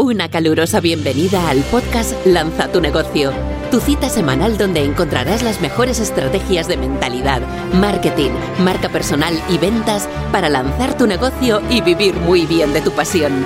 Una 0.00 0.28
calurosa 0.30 0.80
bienvenida 0.80 1.50
al 1.50 1.58
podcast 1.64 2.14
Lanza 2.24 2.72
tu 2.72 2.80
negocio, 2.80 3.32
tu 3.70 3.80
cita 3.80 4.08
semanal 4.08 4.56
donde 4.56 4.82
encontrarás 4.82 5.42
las 5.42 5.60
mejores 5.60 6.00
estrategias 6.00 6.68
de 6.68 6.78
mentalidad, 6.78 7.42
marketing, 7.74 8.30
marca 8.64 8.88
personal 8.88 9.34
y 9.50 9.58
ventas 9.58 10.08
para 10.32 10.48
lanzar 10.48 10.96
tu 10.96 11.06
negocio 11.06 11.60
y 11.68 11.82
vivir 11.82 12.14
muy 12.14 12.46
bien 12.46 12.72
de 12.72 12.80
tu 12.80 12.92
pasión. 12.92 13.44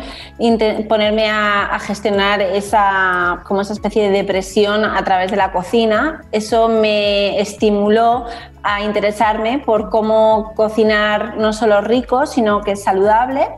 ponerme 0.88 1.28
a, 1.30 1.78
gestionar 1.80 2.40
esa, 2.40 3.42
como 3.46 3.62
esa 3.62 3.72
especie 3.72 4.04
de 4.04 4.10
depresión 4.10 4.84
a 4.84 5.02
través 5.04 5.30
de 5.30 5.36
la 5.36 5.52
cocina. 5.52 6.22
Eso 6.32 6.68
me 6.68 7.38
estimuló 7.40 8.26
a 8.66 8.82
interesarme 8.82 9.58
por 9.58 9.90
cómo 9.90 10.52
cocinar 10.56 11.36
no 11.36 11.52
solo 11.52 11.80
rico, 11.80 12.26
sino 12.26 12.60
que 12.62 12.72
es 12.72 12.82
saludable 12.82 13.48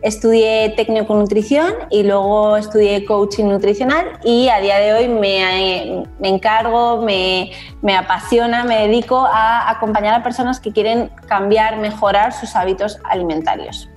Estudié 0.00 0.74
técnico 0.76 1.16
nutrición 1.16 1.72
y 1.90 2.04
luego 2.04 2.56
estudié 2.56 3.04
coaching 3.04 3.46
nutricional 3.46 4.06
y 4.22 4.48
a 4.48 4.60
día 4.60 4.78
de 4.78 4.92
hoy 4.92 5.08
me, 5.08 6.04
encargo, 6.22 7.02
me, 7.02 7.50
apasiona, 7.96 8.62
me 8.62 8.86
dedico 8.86 9.18
a 9.18 9.68
acompañar 9.68 10.14
a 10.14 10.22
personas 10.22 10.60
que 10.60 10.70
quieren 10.70 11.10
cambiar, 11.26 11.78
mejorar 11.78 12.32
sus 12.32 12.54
hábitos 12.54 13.00
alimentarios. 13.02 13.90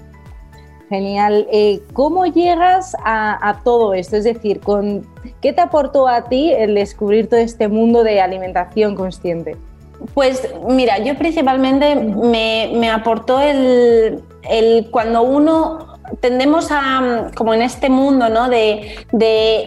Genial. 0.89 1.47
Eh, 1.51 1.83
¿Cómo 1.93 2.25
llegas 2.25 2.97
a, 3.05 3.61
todo 3.63 3.93
esto? 3.93 4.17
Es 4.17 4.23
decir, 4.23 4.59
¿con, 4.59 5.07
¿qué 5.39 5.53
te 5.53 5.61
aportó 5.61 6.07
a 6.07 6.23
ti 6.23 6.51
el 6.51 6.73
descubrir 6.73 7.29
todo 7.29 7.39
este 7.39 7.67
mundo 7.67 8.03
de 8.03 8.21
alimentación 8.21 8.95
consciente? 8.95 9.55
Pues 10.13 10.47
mira, 10.67 10.99
yo 10.99 11.15
principalmente 11.17 11.95
me, 11.95 12.89
aportó 12.89 13.39
el, 13.39 14.23
cuando 14.91 15.21
uno 15.21 15.91
tendemos 16.19 16.67
a, 16.71 17.31
como 17.35 17.53
en 17.53 17.61
este 17.61 17.89
mundo, 17.89 18.29
¿no? 18.29 18.49
De, 18.49 18.95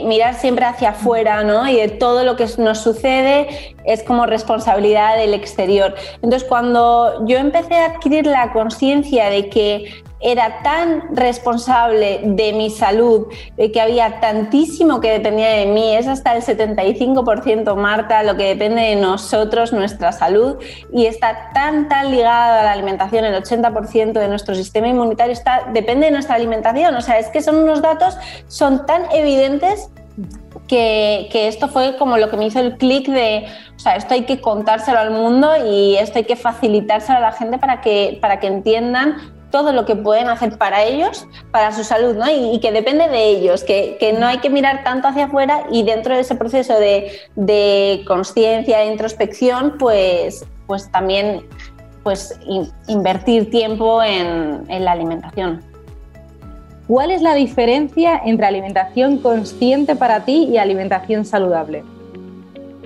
mirar 0.05 0.35
siempre 0.35 0.65
hacia 0.65 0.91
afuera, 0.91 1.45
¿no? 1.45 1.69
Y 1.69 1.77
de 1.77 1.89
todo 1.89 2.25
lo 2.25 2.37
que 2.37 2.47
nos 2.59 2.79
sucede 2.79 3.75
es 3.85 4.03
como 4.03 4.27
responsabilidad 4.27 5.17
del 5.17 5.35
exterior. 5.35 5.95
Entonces, 6.17 6.45
cuando 6.45 7.25
yo 7.27 7.39
empecé 7.39 7.77
a 7.77 7.87
adquirir 7.87 8.27
la 8.27 8.53
conciencia 8.53 9.31
de 9.31 9.49
que 9.49 10.05
era 10.25 10.63
tan 10.63 11.15
responsable 11.15 12.21
de 12.25 12.55
mi 12.55 12.71
salud, 12.71 13.27
de 13.59 13.71
que 13.71 13.81
había 13.81 14.21
tantísimo 14.21 14.99
que 15.01 15.11
dependía 15.11 15.51
de 15.51 15.67
mí, 15.67 15.95
es 15.95 16.09
hasta 16.09 16.35
el 16.35 16.43
75% 16.43 17.77
Marta 17.77 18.23
lo 18.23 18.35
que 18.35 18.45
depende 18.45 18.81
de 18.81 18.97
nosotros, 18.97 19.75
nuestra 19.75 20.13
salud, 20.13 20.57
y 20.91 21.05
está 21.05 21.51
tan, 21.53 21.89
tan 21.91 22.11
ligada 22.11 22.63
a 22.63 22.65
la 22.65 22.73
alimentación, 22.73 23.27
el 23.27 23.35
80% 23.35 24.13
de 24.13 24.29
nuestro 24.29 24.55
sistema 24.55 24.89
inmunitario 24.89 25.35
está, 25.35 25.69
depende 25.75 26.07
de 26.07 26.13
nuestra 26.13 26.37
alimentación, 26.37 26.95
o 26.95 27.03
sea, 27.03 27.19
es 27.19 27.29
que 27.29 27.43
son 27.43 27.57
unos 27.57 27.83
datos, 27.83 28.17
son 28.49 28.87
tan 28.87 29.03
evidentes 29.13 29.91
que, 30.69 31.29
que, 31.31 31.49
esto 31.49 31.69
fue 31.69 31.97
como 31.99 32.17
lo 32.17 32.31
que 32.31 32.39
me 32.39 32.47
hizo 32.47 32.61
el 32.61 32.79
clic 32.79 33.09
de, 33.09 33.47
o 33.77 33.79
sea, 33.79 33.97
esto 33.97 34.15
hay 34.15 34.23
que 34.23 34.41
contárselo 34.41 34.99
al 34.99 35.11
mundo 35.11 35.51
y 35.67 35.97
esto 35.97 36.19
hay 36.19 36.25
que 36.25 36.37
facilitárselo 36.37 37.19
a 37.19 37.21
la 37.21 37.33
gente 37.33 37.59
para 37.59 37.83
que, 37.83 38.19
para 38.23 38.41
que 38.41 38.47
entiendan 38.47 39.34
todo 39.55 39.73
lo 39.73 39.85
que 39.85 39.95
pueden 39.95 40.27
hacer 40.27 40.59
para 40.59 40.83
ellos, 40.83 41.29
para 41.53 41.71
su 41.71 41.85
salud, 41.85 42.17
¿no? 42.17 42.25
Y, 42.29 42.59
que 42.59 42.73
depende 42.73 43.07
de 43.07 43.29
ellos, 43.29 43.63
que, 43.63 44.17
no 44.19 44.27
hay 44.27 44.39
que 44.39 44.51
mirar 44.51 44.83
tanto 44.83 45.07
hacia 45.07 45.27
afuera 45.27 45.63
y 45.71 45.85
dentro 45.85 46.13
de 46.13 46.23
ese 46.23 46.35
proceso 46.35 46.75
de, 46.75 47.21
de 47.37 48.03
conciencia, 48.05 48.81
de 48.81 48.87
introspección, 48.87 49.77
pues, 49.79 50.45
pues 50.67 50.91
también 50.91 51.47
pues, 52.03 52.37
invertir 52.89 53.49
tiempo 53.49 54.03
en, 54.03 54.67
la 54.69 54.91
alimentación. 54.91 55.63
¿Cuál 56.89 57.13
es 57.13 57.23
la 57.23 57.35
diferencia 57.35 58.21
entre 58.25 58.47
alimentación 58.47 59.19
consciente 59.19 59.95
para 59.95 60.25
ti 60.25 60.49
y 60.51 60.59
alimentación 60.59 61.25
saludable? 61.25 61.85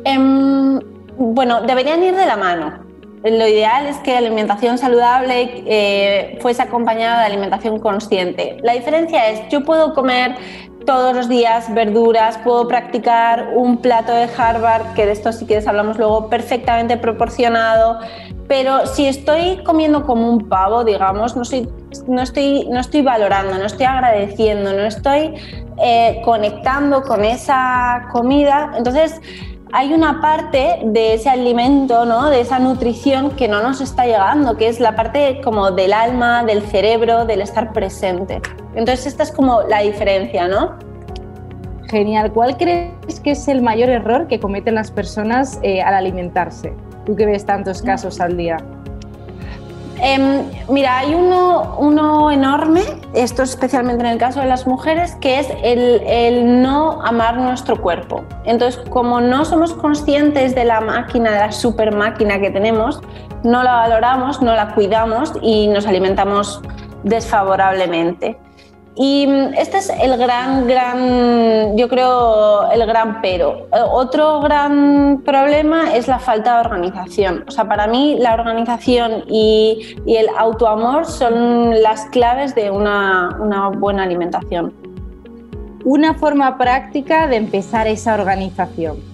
Em, 0.04 0.78
bueno, 1.16 1.62
deberían 1.62 2.02
ir 2.02 2.14
de 2.14 2.26
la 2.26 2.36
mano 2.36 2.87
lo 3.24 3.46
ideal 3.46 3.86
es 3.86 3.96
que 3.98 4.12
la 4.12 4.18
alimentación 4.18 4.78
saludable 4.78 5.64
eh, 5.66 6.38
fuese 6.40 6.62
acompañada 6.62 7.20
de 7.20 7.26
alimentación 7.26 7.78
consciente. 7.78 8.58
La 8.62 8.74
diferencia 8.74 9.28
es, 9.28 9.48
yo 9.48 9.64
puedo 9.64 9.94
comer 9.94 10.36
todos 10.86 11.14
los 11.14 11.28
días 11.28 11.72
verduras, 11.74 12.38
puedo 12.38 12.66
practicar 12.66 13.50
un 13.54 13.76
plato 13.78 14.12
de 14.12 14.26
Harvard, 14.36 14.94
que 14.94 15.04
de 15.04 15.12
esto 15.12 15.32
si 15.32 15.44
quieres 15.44 15.66
hablamos 15.66 15.98
luego, 15.98 16.30
perfectamente 16.30 16.96
proporcionado, 16.96 17.98
pero 18.48 18.86
si 18.86 19.06
estoy 19.06 19.62
comiendo 19.64 20.06
como 20.06 20.30
un 20.30 20.48
pavo, 20.48 20.84
digamos, 20.84 21.36
no, 21.36 21.42
no, 22.06 22.22
estoy, 22.22 22.66
no 22.70 22.80
estoy 22.80 23.02
valorando, 23.02 23.58
no 23.58 23.66
estoy 23.66 23.84
agradeciendo, 23.84 24.72
no 24.72 24.84
estoy 24.84 25.34
eh, 25.76 26.22
conectando 26.24 27.02
con 27.02 27.22
esa 27.22 28.08
comida, 28.10 28.72
entonces 28.74 29.20
hay 29.72 29.92
una 29.92 30.20
parte 30.20 30.80
de 30.82 31.14
ese 31.14 31.28
alimento, 31.28 32.04
¿no? 32.04 32.30
de 32.30 32.40
esa 32.40 32.58
nutrición 32.58 33.30
que 33.32 33.48
no 33.48 33.62
nos 33.62 33.80
está 33.80 34.06
llegando, 34.06 34.56
que 34.56 34.68
es 34.68 34.80
la 34.80 34.96
parte 34.96 35.40
como 35.42 35.70
del 35.70 35.92
alma, 35.92 36.42
del 36.44 36.62
cerebro, 36.62 37.26
del 37.26 37.42
estar 37.42 37.72
presente. 37.72 38.40
Entonces 38.74 39.06
esta 39.06 39.22
es 39.22 39.32
como 39.32 39.62
la 39.62 39.80
diferencia, 39.80 40.48
¿no? 40.48 40.76
Genial. 41.88 42.32
¿Cuál 42.32 42.56
crees 42.56 43.20
que 43.22 43.32
es 43.32 43.48
el 43.48 43.62
mayor 43.62 43.88
error 43.88 44.26
que 44.26 44.40
cometen 44.40 44.74
las 44.74 44.90
personas 44.90 45.58
eh, 45.62 45.80
al 45.82 45.94
alimentarse? 45.94 46.72
Tú 47.04 47.16
que 47.16 47.26
ves 47.26 47.44
tantos 47.46 47.82
casos 47.82 48.20
al 48.20 48.36
día. 48.36 48.58
Em, 50.00 50.44
mira, 50.68 50.98
hay 50.98 51.14
uno, 51.14 51.76
uno, 51.78 52.30
enorme, 52.30 52.82
esto 53.14 53.42
especialmente 53.42 54.04
en 54.04 54.10
el 54.10 54.18
caso 54.18 54.40
de 54.40 54.46
las 54.46 54.66
mujeres, 54.66 55.16
que 55.16 55.40
es 55.40 55.48
el, 55.62 56.02
el, 56.06 56.62
no 56.62 57.02
amar 57.02 57.36
nuestro 57.38 57.80
cuerpo. 57.80 58.24
Entonces, 58.44 58.80
como 58.90 59.20
no 59.20 59.44
somos 59.44 59.74
conscientes 59.74 60.54
de 60.54 60.64
la 60.64 60.80
máquina, 60.80 61.32
de 61.32 61.38
la 61.40 61.52
super 61.52 61.94
máquina 61.94 62.38
que 62.38 62.50
tenemos, 62.50 63.00
no 63.42 63.62
la 63.62 63.72
valoramos, 63.72 64.40
no 64.40 64.54
la 64.54 64.74
cuidamos 64.74 65.32
y 65.42 65.66
nos 65.68 65.86
alimentamos 65.86 66.62
desfavorablemente. 67.02 68.38
Y 69.00 69.28
mm, 69.28 69.54
este 69.54 69.78
es 69.78 69.90
el 69.90 70.16
gran, 70.18 70.66
gran, 70.66 71.76
yo 71.76 71.88
creo, 71.88 72.68
el 72.70 72.84
gran 72.84 73.20
pero. 73.22 73.68
Eh, 73.72 73.80
otro 73.92 74.40
gran 74.40 75.22
problema 75.24 75.94
es 75.94 76.08
la 76.08 76.18
falta 76.18 76.54
de 76.54 76.60
organización. 76.66 77.44
O 77.46 77.50
sea, 77.52 77.68
para 77.68 77.86
mí 77.86 78.16
la 78.18 78.34
organización 78.34 79.22
y, 79.28 79.96
el 80.06 80.26
autoamor 80.36 81.06
son 81.06 81.80
las 81.80 82.06
claves 82.06 82.56
de 82.56 82.72
una, 82.72 83.38
una 83.40 83.68
buena 83.68 84.02
alimentación. 84.02 84.74
Una 85.84 86.14
forma 86.14 86.58
práctica 86.58 87.28
de 87.28 87.36
empezar 87.36 87.86
esa 87.86 88.14
organización. 88.14 89.07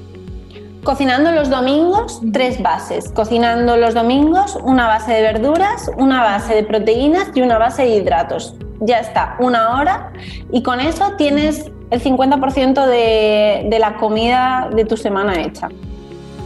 Cocinando 0.85 1.33
los 1.33 1.49
domingos, 1.49 2.21
tres 2.33 2.61
bases. 2.63 3.11
Cocinando 3.11 3.77
los 3.77 3.95
domingos, 3.95 4.59
una 4.63 4.87
base 4.87 5.13
de 5.13 5.23
verduras, 5.23 5.91
una 5.97 6.23
base 6.23 6.55
de 6.55 6.63
proteínas 6.63 7.31
y 7.35 7.41
una 7.41 7.59
base 7.59 7.83
de 7.83 7.97
hidratos 7.97 8.55
ya 8.81 8.99
está, 8.99 9.37
una 9.39 9.77
hora 9.77 10.13
y 10.51 10.63
con 10.63 10.81
eso 10.81 11.13
tienes 11.17 11.71
el 11.91 12.03
50% 12.03 12.87
de, 12.87 13.67
de, 13.71 13.79
la 13.79 13.97
comida 13.97 14.69
de 14.75 14.85
tu 14.85 14.97
semana 14.97 15.41
hecha. 15.43 15.69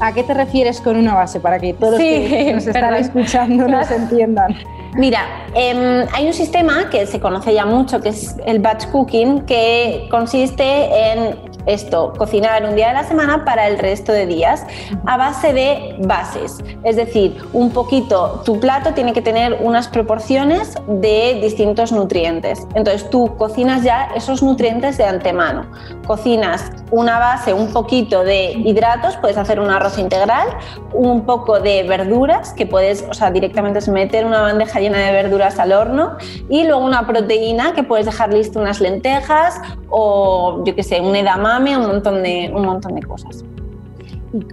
¿A 0.00 0.12
qué 0.12 0.23
te 0.23 0.35
refieres 0.35 0.81
con 0.81 0.96
una 0.96 1.14
base? 1.14 1.40
Para 1.40 1.58
que 1.58 1.75
todos 1.75 1.94
los 1.94 2.00
que 2.00 2.52
nos 2.55 2.67
están 2.67 2.94
escuchando 2.94 3.67
nos 3.67 3.90
entiendan. 3.90 4.55
Mira, 4.94 5.20
em, 5.55 6.06
hay 6.12 6.26
un 6.26 6.32
sistema 6.32 6.88
que 6.90 7.06
se 7.06 7.19
conoce 7.19 7.52
ya 7.52 7.67
mucho, 7.67 8.00
que 8.00 8.11
es 8.11 8.37
el 8.46 8.61
batch 8.61 8.87
cooking, 8.87 9.40
que 9.40 10.06
consiste 10.11 11.12
en 11.12 11.48
esto, 11.66 12.12
cocinar 12.16 12.64
un 12.64 12.76
día 12.76 12.88
de 12.88 12.94
la 12.94 13.05
semana 13.05 13.44
para 13.44 13.69
el 13.69 13.78
resto 13.78 14.12
de 14.12 14.26
días 14.26 14.66
a 15.06 15.16
base 15.16 15.52
de 15.52 15.96
bases. 16.00 16.58
Es 16.84 16.96
decir, 16.96 17.37
un 17.52 17.70
poquito, 17.70 18.43
tu 18.44 18.60
plato 18.60 18.94
tiene 18.94 19.12
que 19.12 19.22
tener 19.22 19.58
unas 19.60 19.88
proporciones 19.88 20.75
de 20.87 21.38
distintos 21.40 21.93
nutrientes. 21.93 22.66
Entonces 22.75 23.08
tú 23.10 23.37
cocinas 23.37 23.82
ya 23.82 24.10
esos 24.14 24.43
nutrientes 24.43 24.99
de 24.99 25.05
antemano. 25.05 25.66
Cocinas 26.06 26.70
una 26.90 27.19
base, 27.19 27.52
un 27.52 27.72
poquito 27.72 28.25
de 28.25 28.52
hidratos, 28.52 29.16
puedes 29.16 29.37
hacer 29.37 29.61
un 29.61 29.70
arroz 29.70 29.99
integral, 29.99 30.49
un 30.93 31.26
poco 31.26 31.61
de 31.61 31.82
verduras, 31.82 32.52
que 32.54 32.66
puedes, 32.66 33.04
o 33.08 33.14
sea, 33.14 33.31
directamente 33.31 33.78
meter 33.90 34.26
una 34.26 34.40
bandeja 34.40 34.81
llena 34.81 34.99
de 34.99 35.12
verduras 35.12 35.58
al 35.58 35.72
horno 35.72 36.16
y 36.49 36.64
luego 36.64 36.84
una 36.84 37.06
proteína 37.06 37.72
que 37.75 37.82
puedes 37.82 38.06
dejar 38.06 38.32
listo 38.32 38.58
unas 38.58 38.81
lentejas 38.81 39.61
o 39.88 40.62
yo 40.64 40.75
qué 40.75 40.82
sé, 40.82 41.00
un 41.00 41.14
edamame, 41.16 41.48
un 41.56 41.87
montón 41.87 42.23
de, 42.23 42.50
un 42.55 42.65
montón 42.65 42.95
de 42.95 43.03
cosas. 43.03 43.45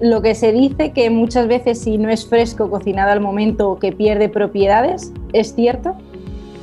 Lo 0.01 0.21
que 0.21 0.35
se 0.35 0.51
dice 0.51 0.93
que 0.93 1.09
muchas 1.09 1.47
veces 1.47 1.81
si 1.81 1.97
no 1.97 2.09
es 2.09 2.27
fresco 2.27 2.69
cocinado 2.69 3.11
al 3.11 3.19
momento 3.19 3.77
que 3.79 3.91
pierde 3.91 4.29
propiedades, 4.29 5.11
¿es 5.33 5.53
cierto? 5.53 5.95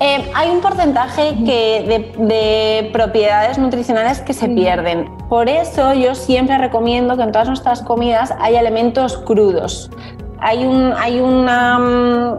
Eh, 0.00 0.30
hay 0.34 0.50
un 0.50 0.60
porcentaje 0.60 1.36
que 1.44 2.10
de, 2.18 2.90
propiedades 2.92 3.58
nutricionales 3.58 4.20
que 4.20 4.32
se 4.32 4.48
pierden. 4.48 5.08
Por 5.28 5.48
eso 5.48 5.94
yo 5.94 6.14
siempre 6.14 6.58
recomiendo 6.58 7.16
que 7.16 7.22
en 7.22 7.30
todas 7.32 7.46
nuestras 7.46 7.82
comidas 7.82 8.34
haya 8.40 8.60
elementos 8.60 9.18
crudos. 9.18 9.90
Hay, 10.40 10.64
un, 10.64 10.92
hay 10.98 11.20
una 11.20 11.78
mm, 11.78 12.38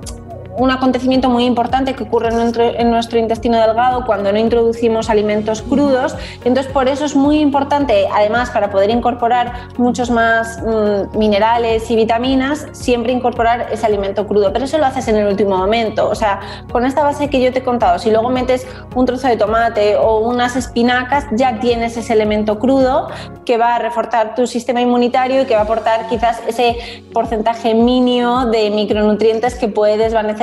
un 0.58 0.72
acontecimiento 0.72 1.30
muy 1.30 1.46
importante 1.46 1.94
que 1.96 2.04
ocurre 2.04 2.30
en 2.30 2.92
nuestro, 2.92 3.20
intestino 3.20 3.60
delgado 3.60 4.06
cuando 4.06 4.32
no 4.32 4.38
introducimos 4.38 5.10
alimentos 5.10 5.62
crudos. 5.62 6.16
Entonces, 6.44 6.72
por 6.72 6.88
eso 6.88 7.06
es 7.06 7.16
muy 7.16 7.40
importante, 7.40 8.08
además, 8.14 8.52
para 8.52 8.70
poder 8.70 8.90
incorporar 8.90 9.70
muchos 9.78 10.12
más 10.12 10.62
mm, 10.62 11.18
minerales 11.18 11.90
y 11.90 11.96
vitaminas, 11.96 12.68
siempre 12.72 13.14
incorporar 13.14 13.68
ese 13.72 13.86
alimento 13.86 14.28
crudo. 14.28 14.54
Pero 14.54 14.66
eso 14.66 14.78
lo 14.78 14.86
haces 14.86 15.08
en 15.08 15.18
el 15.18 15.28
último 15.28 15.58
momento. 15.58 16.10
O 16.10 16.16
sea, 16.16 16.40
con 16.72 16.86
esta 16.86 17.04
base 17.04 17.30
que 17.30 17.42
yo 17.42 17.52
te 17.52 17.60
he 17.60 17.64
contado, 17.64 17.98
si 18.00 18.12
luego 18.12 18.30
metes 18.30 18.68
un 18.96 19.06
trozo 19.06 19.28
de 19.28 19.38
tomate 19.38 19.96
o 19.96 20.20
unas 20.20 20.56
espinacas, 20.56 21.26
ya 21.32 21.60
tienes 21.60 21.98
ese 21.98 22.14
elemento 22.14 22.60
crudo 22.60 23.08
que 23.46 23.58
va 23.58 23.76
a 23.76 23.80
reforzar 23.80 24.36
tu 24.36 24.48
sistema 24.48 24.82
inmunitario 24.82 25.42
y 25.42 25.46
que 25.46 25.56
va 25.56 25.62
a 25.62 25.64
aportar 25.64 26.08
quizás 26.08 26.42
ese 26.48 27.04
porcentaje 27.14 27.74
mínimo 27.74 28.46
de 28.46 28.70
micronutrientes 28.70 29.56
que 29.56 29.68
puede 29.68 29.98
desvanecer 29.98 30.43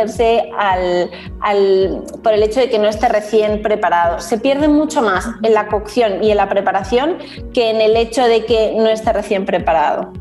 al, 0.57 2.05
por 2.23 2.33
el 2.33 2.43
hecho 2.43 2.61
de 2.61 2.71
que 2.71 2.79
no 2.79 2.89
esté 2.89 3.09
recién 3.09 3.63
preparado. 3.63 4.21
Se 4.21 4.39
pierde 4.39 4.69
mucho 4.69 5.03
más 5.03 5.29
en 5.43 5.55
la 5.55 5.69
cocción 5.69 6.23
y 6.23 6.31
en 6.31 6.37
la 6.37 6.49
preparación 6.49 7.19
que 7.53 7.71
en 7.71 7.81
el 7.81 7.97
hecho 7.97 8.25
de 8.25 8.45
que 8.45 8.75
no 8.77 8.89
esté 8.89 9.13
recién 9.13 9.45
preparado. 9.45 10.13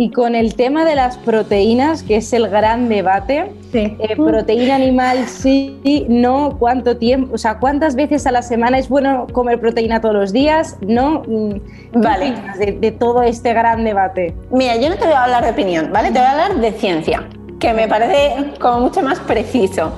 Y 0.00 0.12
con 0.12 0.36
el 0.36 0.54
tema 0.54 0.84
de 0.84 0.94
las 0.94 1.18
proteínas, 1.18 2.04
que 2.04 2.16
es 2.16 2.32
el 2.32 2.48
gran 2.48 2.88
debate, 2.88 3.50
eh, 3.72 3.96
proteína 4.16 4.76
animal 4.76 5.26
sí, 5.26 6.06
no, 6.08 6.56
cuánto 6.56 6.96
tiempo, 6.98 7.34
o 7.34 7.38
sea, 7.38 7.58
cuántas 7.58 7.96
veces 7.96 8.24
a 8.28 8.30
la 8.30 8.42
semana 8.42 8.78
es 8.78 8.88
bueno 8.88 9.26
comer 9.32 9.58
proteína 9.58 10.00
todos 10.00 10.14
los 10.14 10.32
días, 10.32 10.76
no. 10.86 11.24
Mm, 11.26 12.00
vale. 12.00 12.32
De, 12.60 12.78
de, 12.80 12.92
todo 12.92 13.22
este 13.22 13.52
gran 13.52 13.82
debate. 13.82 14.36
Mira, 14.52 14.76
yo 14.76 14.88
no 14.88 14.94
te 14.94 15.04
voy 15.04 15.14
a 15.14 15.24
hablar 15.24 15.44
de 15.44 15.50
opinión, 15.50 15.90
¿vale? 15.92 16.12
Te 16.12 16.20
voy 16.20 16.28
a 16.28 16.30
hablar 16.30 16.60
de 16.60 16.72
ciencia 16.72 17.28
que 17.58 17.72
me 17.72 17.88
parece 17.88 18.58
como 18.58 18.80
mucho 18.80 19.02
más 19.02 19.18
preciso. 19.20 19.92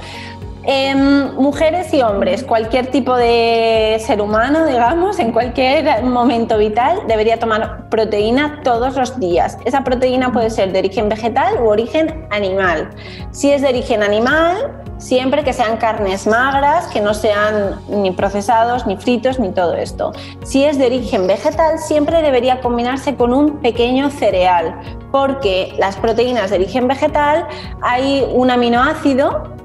Em, 0.62 1.35
mujeres 1.37 1.93
y 1.95 2.03
hombres, 2.03 2.45
cualquier 2.45 2.89
tipo 2.89 3.17
de 3.17 3.97
ser 4.05 4.21
humano, 4.21 4.67
digamos, 4.67 5.19
en 5.19 5.33
cualquier 5.33 6.03
momento 6.03 6.59
vital, 6.59 7.01
debería 7.09 7.39
tomar 7.39 7.89
proteína 7.89 8.61
todos 8.62 8.97
los 8.97 9.19
días. 9.19 9.57
Esa 9.65 9.85
proteína 9.85 10.33
puede 10.33 10.51
ser 10.51 10.73
de 10.73 10.81
origen 10.81 11.09
vegetal 11.09 11.62
u 11.62 11.69
origen 11.69 12.27
animal. 12.31 12.91
Si 13.31 13.51
es 13.51 13.62
de 13.62 13.69
origen 13.69 14.03
animal, 14.03 14.83
siempre 14.99 15.45
que 15.45 15.55
sean 15.55 15.79
carnes 15.79 16.27
magras, 16.27 16.87
que 16.89 17.01
no 17.01 17.15
sean 17.15 17.81
ni 17.89 18.11
procesados, 18.11 18.87
ni 18.87 18.97
fritos, 18.99 19.39
ni 19.39 19.51
todo 19.51 19.75
esto. 19.75 20.12
Si 20.45 20.65
es 20.65 20.79
de 20.79 20.87
origen 20.87 21.27
vegetal, 21.27 21.79
siempre 21.79 22.21
debería 22.23 22.61
combinarse 22.61 23.15
con 23.15 23.33
un 23.33 23.59
pequeño 23.59 24.11
cereal, 24.11 24.79
porque 25.11 25.75
las 25.79 25.97
proteínas 25.97 26.51
de 26.51 26.57
origen 26.57 26.87
vegetal 26.87 27.47
hay 27.81 28.29
un 28.33 28.51
aminoácido 28.51 29.60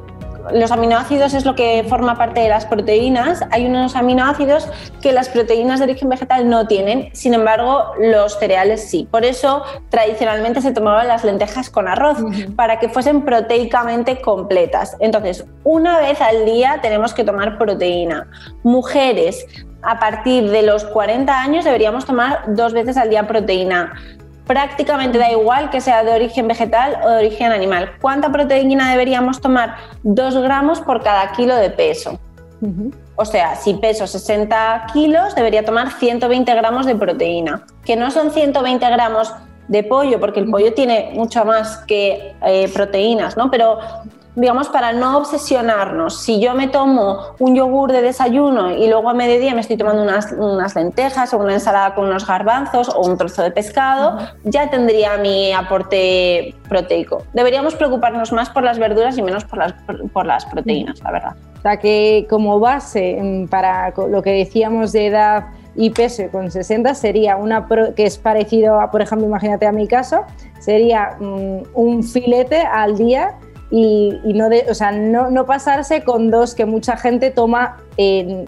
los 0.53 0.71
aminoácidos 0.71 1.33
es 1.33 1.45
lo 1.45 1.55
que 1.55 1.85
forma 1.87 2.17
parte 2.17 2.41
de 2.41 2.49
las 2.49 2.65
proteínas. 2.65 3.43
Hay 3.51 3.65
unos 3.65 3.95
aminoácidos 3.95 4.67
que 5.01 5.11
las 5.11 5.29
proteínas 5.29 5.79
de 5.79 5.85
origen 5.85 6.09
vegetal 6.09 6.49
no 6.49 6.67
tienen, 6.67 7.09
sin 7.13 7.33
embargo, 7.33 7.93
los 7.99 8.37
cereales 8.39 8.89
sí. 8.89 9.07
Por 9.09 9.25
eso, 9.25 9.63
tradicionalmente 9.89 10.61
se 10.61 10.71
tomaban 10.71 11.07
las 11.07 11.23
lentejas 11.23 11.69
con 11.69 11.87
arroz, 11.87 12.17
para 12.55 12.79
que 12.79 12.89
fuesen 12.89 13.23
proteicamente 13.23 14.21
completas. 14.21 14.95
Entonces, 14.99 15.45
una 15.63 15.99
vez 15.99 16.21
al 16.21 16.45
día 16.45 16.79
tenemos 16.81 17.13
que 17.13 17.23
tomar 17.23 17.57
proteína. 17.57 18.29
Mujeres, 18.63 19.45
a 19.81 19.99
partir 19.99 20.49
de 20.49 20.63
los 20.63 20.83
40 20.85 21.39
años 21.39 21.65
deberíamos 21.65 22.05
tomar 22.05 22.43
dos 22.47 22.73
veces 22.73 22.97
al 22.97 23.09
día 23.09 23.27
proteína 23.27 23.93
prácticamente 24.45 25.17
da 25.17 25.31
igual 25.31 25.69
que 25.69 25.81
sea 25.81 26.03
de 26.03 26.11
origen 26.13 26.47
vegetal 26.47 26.99
o 27.03 27.09
de 27.09 27.17
origen 27.17 27.51
animal. 27.51 27.91
¿Cuánta 28.01 28.31
proteína 28.31 28.91
deberíamos 28.91 29.41
tomar? 29.41 29.75
Dos 30.03 30.35
gramos 30.37 30.81
por 30.81 31.03
cada 31.03 31.31
kilo 31.31 31.55
de 31.55 31.69
peso. 31.69 32.19
O 33.15 33.25
sea, 33.25 33.55
si 33.55 33.75
peso 33.75 34.07
60 34.07 34.87
kilos, 34.91 35.35
debería 35.35 35.63
tomar 35.63 35.91
120 35.91 36.53
gramos 36.55 36.85
de 36.85 36.95
proteína, 36.95 37.65
que 37.83 37.95
no 37.95 38.09
son 38.09 38.31
120 38.31 38.89
gramos 38.89 39.33
de 39.67 39.83
pollo, 39.83 40.19
porque 40.19 40.39
el 40.39 40.49
pollo 40.49 40.73
tiene 40.73 41.11
mucho 41.13 41.45
más 41.45 41.77
que 41.85 42.35
eh, 42.45 42.69
proteínas, 42.73 43.37
¿no? 43.37 43.51
Pero 43.51 43.79
digamos, 44.35 44.69
para 44.69 44.91
no 44.93 45.17
obsesionarnos. 45.17 46.21
Si 46.21 46.39
yo 46.39 46.53
me 46.53 46.67
tomo 46.67 47.35
un 47.39 47.55
yogur 47.55 47.91
de 47.91 48.01
desayuno 48.01 48.71
y 48.71 48.87
luego 48.87 49.09
a 49.09 49.13
mediodía 49.13 49.53
me 49.53 49.61
estoy 49.61 49.77
tomando 49.77 50.03
unas, 50.03 50.75
lentejas 50.75 51.33
o 51.33 51.37
una 51.37 51.53
ensalada 51.53 51.95
con 51.95 52.05
unos 52.05 52.27
garbanzos 52.27 52.89
o 52.89 53.01
un 53.01 53.17
trozo 53.17 53.43
de 53.43 53.51
pescado, 53.51 54.17
ya 54.43 54.69
tendría 54.69 55.17
mi 55.17 55.53
aporte 55.53 56.53
proteico. 56.67 57.23
Deberíamos 57.33 57.75
preocuparnos 57.75 58.31
más 58.33 58.49
por 58.49 58.63
las 58.63 58.77
verduras 58.77 59.17
y 59.17 59.21
menos 59.21 59.45
por 59.45 59.59
las, 59.59 59.73
por 60.11 60.25
las 60.25 60.45
proteínas, 60.45 61.01
la 61.01 61.11
verdad. 61.11 61.35
O 61.57 61.61
sea 61.61 61.77
que 61.77 62.27
como 62.29 62.59
base 62.59 63.17
mm, 63.21 63.47
para 63.47 63.91
lo 63.91 64.21
que 64.21 64.31
decíamos 64.31 64.91
de 64.91 65.07
edad 65.07 65.45
y 65.75 65.89
peso 65.89 66.23
con 66.31 66.51
60 66.51 66.93
sería 66.95 67.35
una 67.35 67.67
que 67.95 68.05
es 68.05 68.17
parecido 68.17 68.79
a, 68.79 68.91
por 68.91 69.01
ejemplo, 69.01 69.27
imagínate 69.27 69.65
a 69.65 69.71
mi 69.71 69.87
caso, 69.87 70.21
sería 70.59 71.17
mm, 71.19 71.63
un 71.73 72.03
filete 72.03 72.61
al 72.61 72.97
día 72.97 73.35
y, 73.71 74.19
no, 74.23 74.49
de, 74.49 74.65
o 74.69 74.73
sea, 74.73 74.91
no, 74.91 75.29
no, 75.29 75.45
pasarse 75.45 76.03
con 76.03 76.29
dos 76.29 76.55
que 76.55 76.65
mucha 76.65 76.97
gente 76.97 77.31
toma 77.31 77.77
en, 77.97 78.47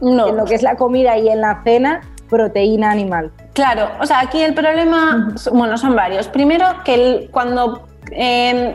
en, 0.00 0.16
lo 0.16 0.44
que 0.46 0.54
es 0.54 0.62
la 0.62 0.76
comida 0.76 1.18
y 1.18 1.28
en 1.28 1.40
la 1.40 1.62
cena, 1.64 2.00
proteína 2.28 2.90
animal. 2.90 3.30
Claro, 3.52 3.88
o 4.00 4.06
sea, 4.06 4.20
aquí 4.20 4.42
el 4.42 4.54
problema, 4.54 5.34
bueno, 5.52 5.76
son 5.76 5.96
varios. 5.96 6.28
Primero, 6.28 6.64
que 6.84 7.28
cuando... 7.32 7.86
Em, 8.12 8.74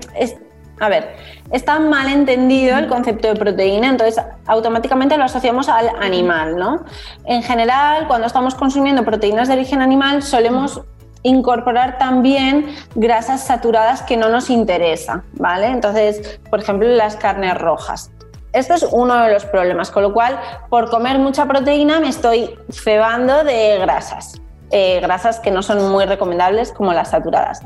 a 0.79 0.89
ver, 0.89 1.15
está 1.51 1.79
mal 1.79 2.09
entendido 2.09 2.77
el 2.77 2.87
concepto 2.87 3.27
de 3.27 3.35
proteína, 3.35 3.89
entonces 3.89 4.21
automáticamente 4.47 5.17
lo 5.17 5.23
asociamos 5.23 5.69
al 5.69 5.89
animal, 6.01 6.57
¿no? 6.57 6.83
En 7.25 7.43
general, 7.43 8.07
cuando 8.07 8.27
estamos 8.27 8.55
consumiendo 8.55 9.05
proteínas 9.05 9.47
de 9.47 9.53
origen 9.53 9.81
animal, 9.81 10.23
solemos 10.23 10.81
incorporar 11.23 11.97
también 11.97 12.75
grasas 12.95 13.45
saturadas 13.45 14.01
que 14.03 14.17
no 14.17 14.29
nos 14.29 14.49
interesa, 14.49 15.23
¿vale? 15.33 15.67
Entonces, 15.67 16.39
por 16.49 16.59
ejemplo, 16.59 16.87
las 16.87 17.15
carnes 17.15 17.57
rojas. 17.57 18.11
Esto 18.51 18.75
es 18.75 18.83
uno 18.91 19.15
de 19.23 19.33
los 19.33 19.45
problemas, 19.45 19.89
con 19.89 20.03
lo 20.03 20.13
cual, 20.13 20.39
por 20.69 20.89
comer 20.89 21.17
mucha 21.17 21.45
proteína 21.45 21.99
me 21.99 22.09
estoy 22.09 22.55
cebando 22.69 23.43
de 23.43 23.79
grasas, 23.79 24.39
eh, 24.69 24.99
grasas 25.01 25.39
que 25.39 25.49
no 25.49 25.63
son 25.63 25.91
muy 25.91 26.05
recomendables 26.05 26.71
como 26.71 26.93
las 26.93 27.09
saturadas. 27.09 27.61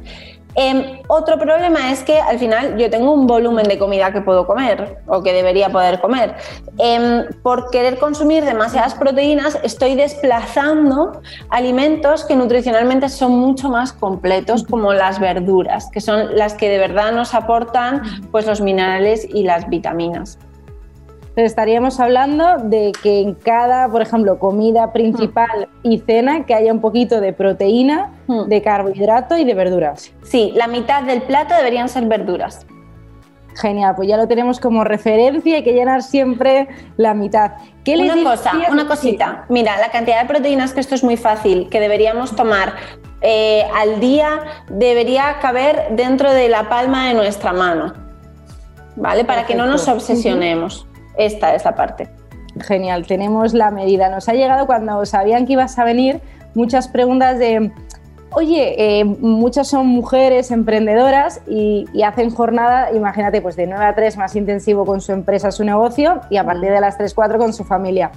Em, 0.60 1.02
otro 1.08 1.38
problema 1.38 1.92
es 1.92 2.02
que 2.02 2.20
al 2.20 2.40
final 2.40 2.78
yo 2.80 2.90
tengo 2.90 3.14
un 3.14 3.28
volumen 3.28 3.68
de 3.68 3.78
comida 3.78 4.12
que 4.12 4.22
puedo 4.22 4.48
comer 4.48 4.98
o 5.06 5.22
que 5.22 5.32
debería 5.32 5.70
poder 5.70 6.02
comer. 6.02 6.34
Em, 6.80 7.28
por 7.44 7.70
querer 7.70 8.00
consumir 8.00 8.44
demasiadas 8.44 8.96
proteínas 8.96 9.60
estoy 9.62 9.94
desplazando 9.94 11.22
alimentos 11.50 12.26
que 12.26 12.36
nutricionalmente 12.36 13.08
son 13.10 13.34
mucho 13.34 13.70
más 13.70 13.94
completos 13.94 14.64
como 14.64 14.94
las 14.94 15.20
verduras, 15.20 15.92
que 15.92 16.02
son 16.02 16.36
las 16.36 16.56
que 16.56 16.70
de 16.70 16.80
verdad 16.80 17.12
nos 17.12 17.36
aportan 17.36 18.02
pues, 18.32 18.48
los 18.48 18.60
minerales 18.60 19.28
y 19.32 19.44
las 19.44 19.70
vitaminas 19.70 20.40
estaríamos 21.46 22.00
hablando 22.00 22.58
de 22.64 22.92
que 23.04 23.22
en 23.22 23.36
cada, 23.36 23.90
por 23.90 24.02
ejemplo, 24.02 24.40
comida 24.40 24.92
principal 24.92 25.70
y 25.84 26.00
cena, 26.00 26.46
que 26.46 26.54
haya 26.54 26.74
un 26.74 26.82
poquito 26.82 27.22
de 27.22 27.34
proteína, 27.34 28.14
de 28.48 28.62
carbohidrato 28.62 29.38
y 29.38 29.44
de 29.44 29.54
verduras. 29.54 30.12
Sí, 30.24 30.52
la 30.56 30.68
mitad 30.68 31.04
del 31.04 31.22
plato 31.22 31.54
deberían 31.56 31.90
ser 31.90 32.06
verduras. 32.06 32.66
Genial, 33.56 33.96
pues 33.96 34.08
ya 34.08 34.18
lo 34.18 34.28
tenemos 34.28 34.60
como 34.60 34.84
referencia, 34.84 35.56
hay 35.56 35.64
que 35.64 35.74
llenar 35.74 36.04
siempre 36.04 36.68
la 36.96 37.14
mitad. 37.16 37.54
¿Qué 37.84 37.96
una 37.98 38.24
cosa, 38.24 38.54
una 38.70 38.88
cosita. 38.88 39.46
Mira, 39.50 39.80
la 39.80 39.90
cantidad 39.90 40.22
de 40.22 40.28
proteínas, 40.28 40.74
que 40.74 40.80
esto 40.80 40.94
es 40.94 41.04
muy 41.04 41.18
fácil, 41.18 41.68
que 41.70 41.80
deberíamos 41.80 42.36
tomar 42.36 42.74
eh, 43.22 43.64
al 43.76 44.00
día, 44.00 44.42
debería 44.70 45.38
caber 45.42 45.88
dentro 45.92 46.32
de 46.34 46.50
la 46.50 46.70
palma 46.70 47.08
de 47.08 47.16
nuestra 47.16 47.52
mano. 47.52 47.94
¿Vale? 48.96 49.26
Para 49.26 49.46
que 49.46 49.56
no 49.56 49.66
nos 49.66 49.88
obsesionemos. 49.88 50.88
Esta 51.18 51.56
es 51.56 51.66
la 51.66 51.76
parte. 51.76 52.08
Genial, 52.60 53.06
tenemos 53.06 53.54
la 53.54 53.72
medida. 53.72 54.10
Nos 54.10 54.30
ha 54.30 54.34
llegado 54.34 54.66
cuando 54.66 55.06
sabían 55.06 55.46
que 55.46 55.54
ibas 55.54 55.78
a 55.78 55.84
venir 55.84 56.22
muchas 56.56 56.88
preguntas 56.88 57.38
de 57.40 57.72
Oye, 58.32 59.00
eh, 59.00 59.06
muchas 59.06 59.70
son 59.70 59.88
mujeres 59.88 60.52
emprendedoras 60.52 61.42
y, 61.48 61.86
hacen 62.04 62.30
jornada, 62.30 62.92
imagínate, 62.92 63.42
pues 63.42 63.56
de 63.56 63.68
9 63.68 63.86
a 63.86 63.96
3 63.96 64.18
más 64.18 64.36
intensivo 64.36 64.86
con 64.86 65.00
su 65.00 65.14
empresa, 65.14 65.50
su 65.52 65.64
negocio 65.64 66.22
y 66.30 66.38
a 66.38 66.46
partir 66.46 66.72
de 66.72 66.82
las 66.82 66.98
3, 66.98 67.14
4 67.14 67.40
con 67.40 67.54
su 67.54 67.64
familia. 67.64 68.12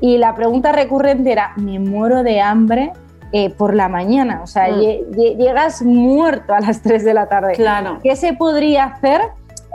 Y 0.00 0.18
la 0.18 0.34
pregunta 0.34 0.72
recurrente 0.72 1.30
era, 1.30 1.52
me 1.56 1.78
muero 1.78 2.24
de 2.24 2.40
hambre 2.40 2.92
eh, 3.32 3.50
por 3.50 3.74
la 3.74 3.88
mañana, 3.88 4.40
o 4.42 4.46
sea, 4.46 4.68
mm. 4.68 5.12
llegas 5.14 5.82
muerto 5.82 6.52
a 6.52 6.60
las 6.60 6.82
3 6.82 7.04
de 7.04 7.14
la 7.14 7.28
tarde. 7.28 7.52
Claro. 7.54 8.00
¿Qué 8.02 8.16
se 8.16 8.32
podría 8.32 8.84
hacer? 8.84 9.20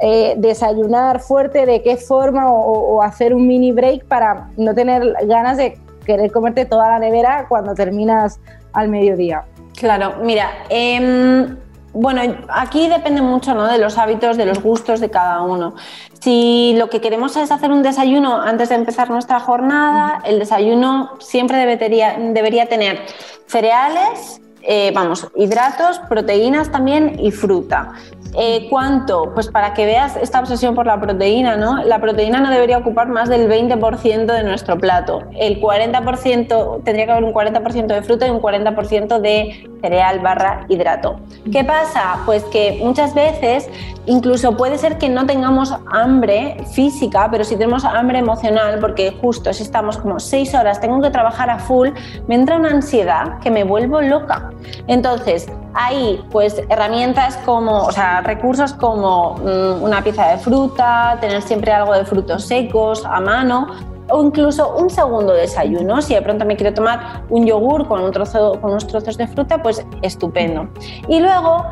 Eh, 0.01 0.35
desayunar 0.37 1.19
fuerte, 1.19 1.65
de 1.65 1.81
qué 1.81 1.97
forma 1.97 2.49
o 2.49 3.01
hacer 3.01 3.33
un 3.33 3.45
mini 3.45 3.73
break 3.73 4.05
para 4.05 4.49
no 4.55 4.73
tener 4.73 5.13
ganas 5.25 5.57
de 5.57 5.77
querer 6.05 6.31
comerte 6.31 6.65
toda 6.65 6.89
la 6.89 6.99
nevera 6.99 7.45
cuando 7.49 7.75
terminas 7.75 8.39
al 8.73 8.89
mediodía. 8.89 9.45
Claro, 9.79 10.15
mira, 10.23 10.49
em, 10.69 11.55
bueno, 11.93 12.21
aquí 12.49 12.87
depende 12.87 13.21
mucho 13.21 13.53
¿no? 13.53 13.67
de 13.67 13.77
los 13.77 13.97
hábitos, 13.97 14.35
de 14.35 14.45
los 14.45 14.61
gustos 14.61 14.99
de 14.99 15.09
cada 15.09 15.41
uno. 15.41 15.75
Si 16.19 16.75
lo 16.77 16.89
que 16.89 16.99
queremos 16.99 17.37
es 17.37 17.51
hacer 17.51 17.71
un 17.71 17.83
desayuno 17.83 18.41
antes 18.41 18.69
de 18.69 18.75
empezar 18.75 19.09
nuestra 19.09 19.39
jornada, 19.39 20.21
el 20.25 20.39
desayuno 20.39 21.11
siempre 21.19 21.57
debería, 21.57 22.17
debería 22.19 22.67
tener 22.67 22.99
cereales, 23.47 24.41
eh, 24.61 24.91
vamos, 24.93 25.27
hidratos, 25.35 25.99
proteínas 26.09 26.71
también 26.71 27.17
y 27.19 27.31
fruta. 27.31 27.93
Eh, 28.37 28.67
¿Cuánto? 28.69 29.31
Pues 29.33 29.47
para 29.47 29.73
que 29.73 29.85
veas 29.85 30.15
esta 30.15 30.39
obsesión 30.39 30.75
por 30.75 30.85
la 30.85 30.99
proteína, 31.01 31.57
¿no? 31.57 31.83
La 31.83 31.99
proteína 31.99 32.39
no 32.39 32.51
debería 32.51 32.77
ocupar 32.77 33.07
más 33.07 33.27
del 33.29 33.49
20% 33.49 34.25
de 34.25 34.43
nuestro 34.43 34.77
plato. 34.77 35.23
El 35.35 35.59
40%, 35.59 36.83
tendría 36.83 37.05
que 37.05 37.11
haber 37.11 37.23
un 37.23 37.33
40% 37.33 37.87
de 37.87 38.01
fruta 38.03 38.27
y 38.27 38.29
un 38.29 38.41
40% 38.41 39.19
de 39.19 39.67
cereal 39.81 40.19
barra 40.19 40.65
hidrato. 40.69 41.19
¿Qué 41.51 41.63
pasa? 41.63 42.19
Pues 42.25 42.43
que 42.45 42.79
muchas 42.83 43.13
veces 43.13 43.69
incluso 44.05 44.57
puede 44.57 44.77
ser 44.77 44.97
que 44.97 45.09
no 45.09 45.25
tengamos 45.25 45.73
hambre 45.91 46.63
física, 46.73 47.27
pero 47.29 47.43
si 47.43 47.55
tenemos 47.55 47.85
hambre 47.85 48.19
emocional, 48.19 48.79
porque 48.79 49.15
justo 49.21 49.53
si 49.53 49.63
estamos 49.63 49.97
como 49.97 50.19
seis 50.19 50.53
horas, 50.55 50.81
tengo 50.81 51.01
que 51.01 51.09
trabajar 51.09 51.49
a 51.49 51.59
full, 51.59 51.89
me 52.27 52.35
entra 52.35 52.55
una 52.55 52.69
ansiedad 52.69 53.39
que 53.39 53.51
me 53.51 53.63
vuelvo 53.63 54.01
loca. 54.01 54.51
Entonces, 54.87 55.47
hay 55.73 56.25
pues 56.31 56.61
herramientas 56.69 57.37
como, 57.45 57.83
o 57.83 57.91
sea, 57.91 58.21
recursos 58.21 58.73
como 58.73 59.35
mm, 59.35 59.83
una 59.83 60.03
pieza 60.03 60.27
de 60.27 60.37
fruta, 60.37 61.17
tener 61.21 61.41
siempre 61.41 61.71
algo 61.71 61.93
de 61.93 62.05
frutos 62.05 62.45
secos 62.45 63.05
a 63.05 63.19
mano 63.19 63.88
o 64.09 64.23
incluso 64.23 64.75
un 64.75 64.89
segundo 64.89 65.33
desayuno. 65.33 66.01
Si 66.01 66.13
de 66.13 66.21
pronto 66.21 66.45
me 66.45 66.55
quiero 66.55 66.73
tomar 66.73 67.23
un 67.29 67.45
yogur 67.45 67.87
con, 67.87 68.01
unos 68.01 68.87
trozos 68.87 69.17
de 69.17 69.27
fruta, 69.27 69.61
pues 69.61 69.85
estupendo. 70.01 70.67
Y 71.07 71.19
luego 71.19 71.65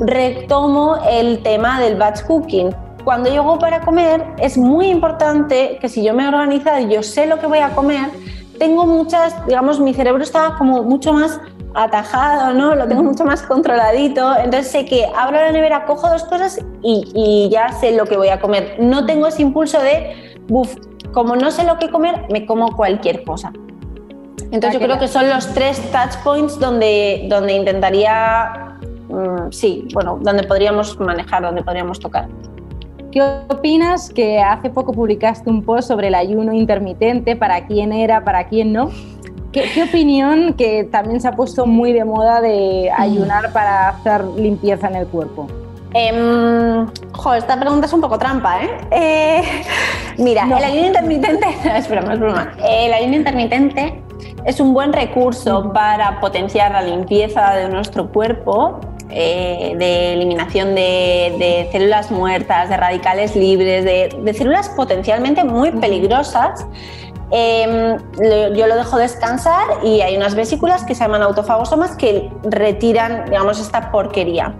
retomo 0.00 0.96
el 1.08 1.42
tema 1.42 1.80
del 1.80 1.96
batch 1.96 2.22
cooking. 2.22 2.74
Cuando 3.04 3.30
llego 3.30 3.58
para 3.58 3.80
comer 3.80 4.24
es 4.38 4.58
muy 4.58 4.86
importante 4.88 5.78
que 5.80 5.88
si 5.88 6.04
yo 6.04 6.12
me 6.12 6.24
he 6.24 6.28
organizado 6.28 6.78
y 6.80 6.88
yo 6.88 7.02
sé 7.02 7.26
lo 7.26 7.38
que 7.38 7.46
voy 7.46 7.60
a 7.60 7.70
comer, 7.70 8.10
tengo 8.58 8.86
muchas, 8.86 9.46
digamos, 9.46 9.80
mi 9.80 9.94
cerebro 9.94 10.22
está 10.22 10.56
como 10.58 10.82
mucho 10.82 11.12
más 11.12 11.40
atajado, 11.74 12.54
¿no? 12.54 12.74
Lo 12.74 12.86
tengo 12.86 13.02
mucho 13.02 13.24
más 13.24 13.42
controladito. 13.42 14.36
Entonces 14.36 14.70
sé 14.70 14.84
que 14.84 15.06
abro 15.16 15.36
la 15.36 15.52
nevera, 15.52 15.86
cojo 15.86 16.08
dos 16.08 16.24
cosas 16.24 16.58
y, 16.82 17.48
ya 17.50 17.72
sé 17.72 17.92
lo 17.92 18.04
que 18.04 18.16
voy 18.16 18.28
a 18.28 18.40
comer. 18.40 18.76
No 18.78 19.06
tengo 19.06 19.26
ese 19.26 19.42
impulso 19.42 19.80
de, 19.80 20.36
buf, 20.48 20.74
como 21.12 21.36
no 21.36 21.50
sé 21.50 21.64
lo 21.64 21.78
que 21.78 21.90
comer, 21.90 22.26
me 22.30 22.46
como 22.46 22.76
cualquier 22.76 23.24
cosa. 23.24 23.52
Entonces 24.50 24.80
yo 24.80 24.86
creo 24.86 24.98
que 24.98 25.08
son 25.08 25.28
los 25.28 25.52
tres 25.52 25.80
touch 25.90 26.16
points 26.24 26.58
donde, 26.58 27.26
donde 27.28 27.54
intentaría, 27.54 28.76
mm, 29.08 29.50
sí, 29.50 29.86
bueno, 29.92 30.18
donde 30.22 30.44
podríamos 30.44 30.98
manejar, 30.98 31.42
donde 31.42 31.62
podríamos 31.62 32.00
tocar. 32.00 32.28
¿Qué 33.10 33.22
opinas 33.48 34.10
que 34.10 34.38
hace 34.38 34.70
poco 34.70 34.92
publicaste 34.92 35.48
un 35.48 35.62
post 35.62 35.88
sobre 35.88 36.08
el 36.08 36.14
ayuno 36.14 36.52
intermitente, 36.52 37.36
para 37.36 37.66
quién 37.66 37.92
era, 37.92 38.22
para 38.22 38.48
quién 38.48 38.72
no? 38.72 38.90
¿Qué, 39.52 39.82
opinión 39.82 40.52
que 40.54 40.84
también 40.84 41.20
se 41.20 41.28
ha 41.28 41.32
puesto 41.32 41.66
muy 41.66 41.92
de 41.92 42.04
moda 42.04 42.40
de 42.40 42.90
ayunar 42.96 43.52
para 43.52 43.88
hacer 43.88 44.24
limpieza 44.36 44.88
en 44.88 44.96
el 44.96 45.06
cuerpo? 45.06 45.46
Eh, 45.94 46.86
esta 47.36 47.58
pregunta 47.58 47.86
es 47.86 47.92
un 47.92 48.00
poco 48.00 48.18
trampa, 48.18 48.62
¿eh? 48.62 48.70
eh 48.90 49.42
mira, 50.18 50.44
el 50.44 50.64
ayuno 50.64 50.86
intermitente, 50.86 51.46
espera, 51.76 52.00
no 52.02 52.12
es 52.12 52.20
broma. 52.20 52.52
El 52.62 52.92
ayuno 52.92 53.16
intermitente 53.16 54.02
es 54.44 54.60
un 54.60 54.74
buen 54.74 54.92
recurso 54.92 55.72
para 55.72 56.20
potenciar 56.20 56.72
la 56.72 56.82
limpieza 56.82 57.54
de 57.54 57.68
nuestro 57.68 58.10
cuerpo, 58.10 58.80
eh, 59.10 59.74
de 59.78 60.14
eliminación 60.14 60.74
de, 60.74 61.68
células 61.72 62.10
muertas, 62.10 62.68
de 62.68 62.76
radicales 62.76 63.34
libres, 63.34 63.84
de, 63.84 64.16
de 64.22 64.34
células 64.34 64.68
potencialmente 64.70 65.44
muy 65.44 65.72
peligrosas 65.72 66.66
Em, 67.30 67.98
yo 68.54 68.66
lo 68.66 68.76
dejo 68.76 68.96
descansar 68.96 69.66
y 69.82 70.00
hay 70.00 70.16
unas 70.16 70.34
vesículas 70.34 70.84
que 70.84 70.94
se 70.94 71.04
llaman 71.04 71.22
autofagosomas 71.22 71.94
que 71.96 72.30
retiran, 72.44 73.26
digamos, 73.26 73.60
esta 73.60 73.90
porquería. 73.90 74.54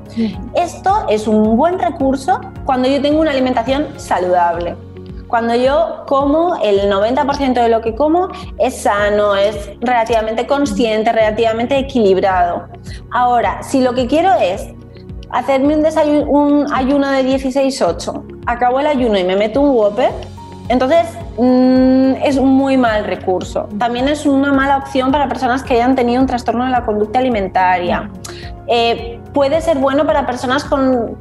Esto 0.55 1.07
es 1.09 1.27
un 1.27 1.57
buen 1.57 1.79
recurso 1.79 2.41
cuando 2.67 2.89
yo 2.89 3.01
tengo 3.01 3.21
una 3.21 3.31
alimentación 3.31 3.99
saludable. 3.99 4.77
Cuando 5.29 5.55
yo 5.55 6.05
como, 6.07 6.57
el 6.57 6.91
90% 6.91 7.53
de 7.53 7.69
lo 7.69 7.83
que 7.83 7.95
como 7.95 8.29
es 8.59 8.83
sano, 8.83 9.35
es 9.35 9.71
relativamente 9.81 10.47
consciente, 10.47 11.13
relativamente 11.13 11.79
equilibrado. 11.79 12.67
Ahora, 13.13 13.63
si 13.63 13.83
lo 13.83 13.95
que 13.95 14.07
quiero 14.07 14.33
es 14.35 14.69
hacerme 15.31 15.77
un, 15.77 16.29
un 16.29 16.73
ayuno 16.73 17.11
de 17.11 17.25
16-8, 17.25 18.43
acabo 18.47 18.81
el 18.81 18.87
ayuno 18.87 19.19
y 19.19 19.25
me 19.25 19.37
meto 19.37 19.61
un 19.61 19.77
Whopper, 19.77 20.11
entonces, 20.69 21.07
mm, 21.39 22.23
es 22.25 22.37
un 22.37 22.49
muy 22.49 22.77
mal 22.77 23.05
recurso. 23.05 23.69
También 23.79 24.09
es 24.09 24.27
una 24.27 24.53
mala 24.53 24.79
opción 24.79 25.11
para 25.13 25.29
personas 25.29 25.63
que 25.63 25.75
hayan 25.75 25.95
tenido 25.95 26.21
un 26.21 26.27
trastorno 26.27 26.65
de 26.65 26.71
la 26.71 26.85
conducta 26.85 27.19
alimentaria. 27.19 28.11
Eh, 28.71 29.19
puede 29.33 29.63
ser 29.63 29.79
bueno 29.79 30.05
para 30.05 30.27
personas 30.27 30.63
con, 30.65 31.17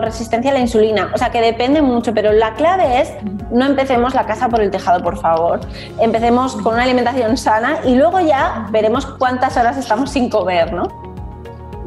resistencia 0.00 0.50
a 0.50 0.54
la 0.54 0.60
insulina, 0.60 1.10
o 1.14 1.18
sea 1.18 1.30
que 1.30 1.40
depende 1.40 1.80
mucho, 1.80 2.12
pero 2.12 2.32
la 2.32 2.54
clave 2.54 3.00
es 3.00 3.12
no 3.52 3.66
empecemos 3.66 4.14
la 4.14 4.26
casa 4.26 4.48
por 4.48 4.60
el 4.60 4.70
tejado, 4.70 5.00
por 5.02 5.16
favor. 5.16 5.60
Empecemos 6.00 6.56
con 6.56 6.74
una 6.74 6.82
alimentación 6.82 7.36
sana 7.36 7.78
y 7.84 7.94
luego 7.94 8.18
ya 8.18 8.66
veremos 8.70 9.06
cuántas 9.06 9.56
horas 9.56 9.76
estamos 9.76 10.10
sin 10.10 10.28
comer, 10.28 10.72
¿no? 10.72 10.88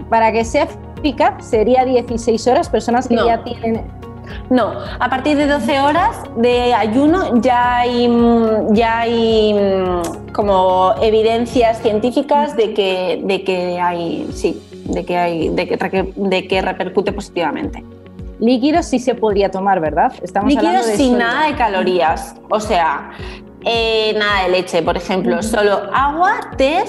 Para 0.10 0.32
que 0.32 0.46
sea 0.46 0.68
eficaz 0.98 1.46
sería 1.46 1.84
16 1.84 2.48
horas, 2.48 2.70
personas 2.70 3.08
que 3.08 3.16
ya 3.16 3.44
tienen 3.44 4.01
no, 4.50 4.74
a 5.00 5.10
partir 5.10 5.38
de 5.38 5.48
12 5.48 5.80
horas 5.80 6.24
de 6.38 6.74
ayuno 6.74 7.42
ya 7.42 7.80
hay, 7.80 8.10
ya 8.72 9.00
hay 9.00 9.54
mm, 9.54 10.32
como 10.34 10.94
evidencias 11.02 11.82
científicas 11.82 12.56
de 12.56 12.74
que, 12.74 13.22
de 13.24 13.44
que 13.44 13.80
hay, 13.80 14.28
sí, 14.34 14.62
de 14.86 15.06
que, 15.06 15.18
hay, 15.18 15.50
de 15.50 15.68
que, 15.68 16.14
de 16.16 16.48
que 16.48 16.62
repercute 16.62 17.12
positivamente. 17.12 17.84
Líquidos 18.40 18.88
sí 18.88 19.00
se 19.00 19.14
podría 19.14 19.52
tomar, 19.52 19.80
¿verdad? 19.80 20.14
Estamos 20.24 20.54
Líquidos 20.54 20.86
sin 20.86 21.18
nada 21.18 21.48
de 21.48 21.56
calorías, 21.56 22.36
o 22.50 22.60
sea, 22.60 23.12
eh, 23.64 24.16
nada 24.18 24.44
de 24.44 24.50
leche, 24.50 24.82
por 24.82 24.98
ejemplo, 24.98 25.44
solo 25.44 25.84
agua, 25.94 26.40
té, 26.58 26.84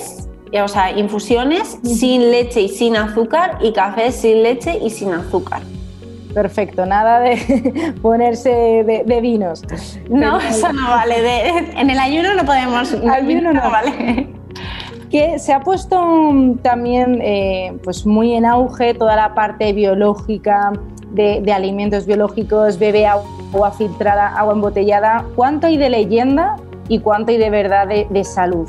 o 0.61 0.69
sea, 0.69 0.91
infusiones 0.99 1.79
sin 1.83 2.31
leche 2.31 2.63
y 2.63 2.69
sin 2.69 2.97
azúcar 2.97 3.59
y 3.61 3.73
café 3.73 4.13
sin 4.13 4.43
leche 4.43 4.79
y 4.83 4.91
sin 4.91 5.13
azúcar. 5.13 5.61
Perfecto, 6.35 6.87
nada 6.87 7.21
de 7.21 7.95
ponerse 8.03 8.51
de, 8.51 9.21
vinos. 9.21 9.63
No, 10.09 10.39
eso 10.41 10.73
no 10.73 10.89
vale. 10.89 11.49
en 11.77 11.91
el 11.91 11.99
ayuno 11.99 12.35
no 12.35 12.45
podemos. 12.45 12.95
Ayuno 13.11 13.53
no, 13.53 13.71
vale. 13.71 14.29
Que 15.11 15.39
se 15.39 15.53
ha 15.53 15.61
puesto 15.61 15.99
también 16.63 17.21
eh, 17.23 17.77
pues 17.85 18.07
muy 18.07 18.33
en 18.33 18.47
auge 18.47 18.95
toda 18.95 19.15
la 19.15 19.35
parte 19.35 19.73
biológica 19.75 20.73
de, 21.11 21.53
alimentos 21.53 22.07
biológicos, 22.07 22.79
bebe 22.79 23.07
agua 23.07 23.73
filtrada, 23.73 24.29
agua 24.29 24.55
embotellada. 24.55 25.27
¿Cuánto 25.37 25.67
hay 25.67 25.77
de 25.77 25.91
leyenda 25.91 26.57
y 26.89 27.01
cuánto 27.01 27.33
hay 27.33 27.39
de 27.39 27.51
verdad 27.51 27.87
de, 27.87 28.25
salud? 28.25 28.69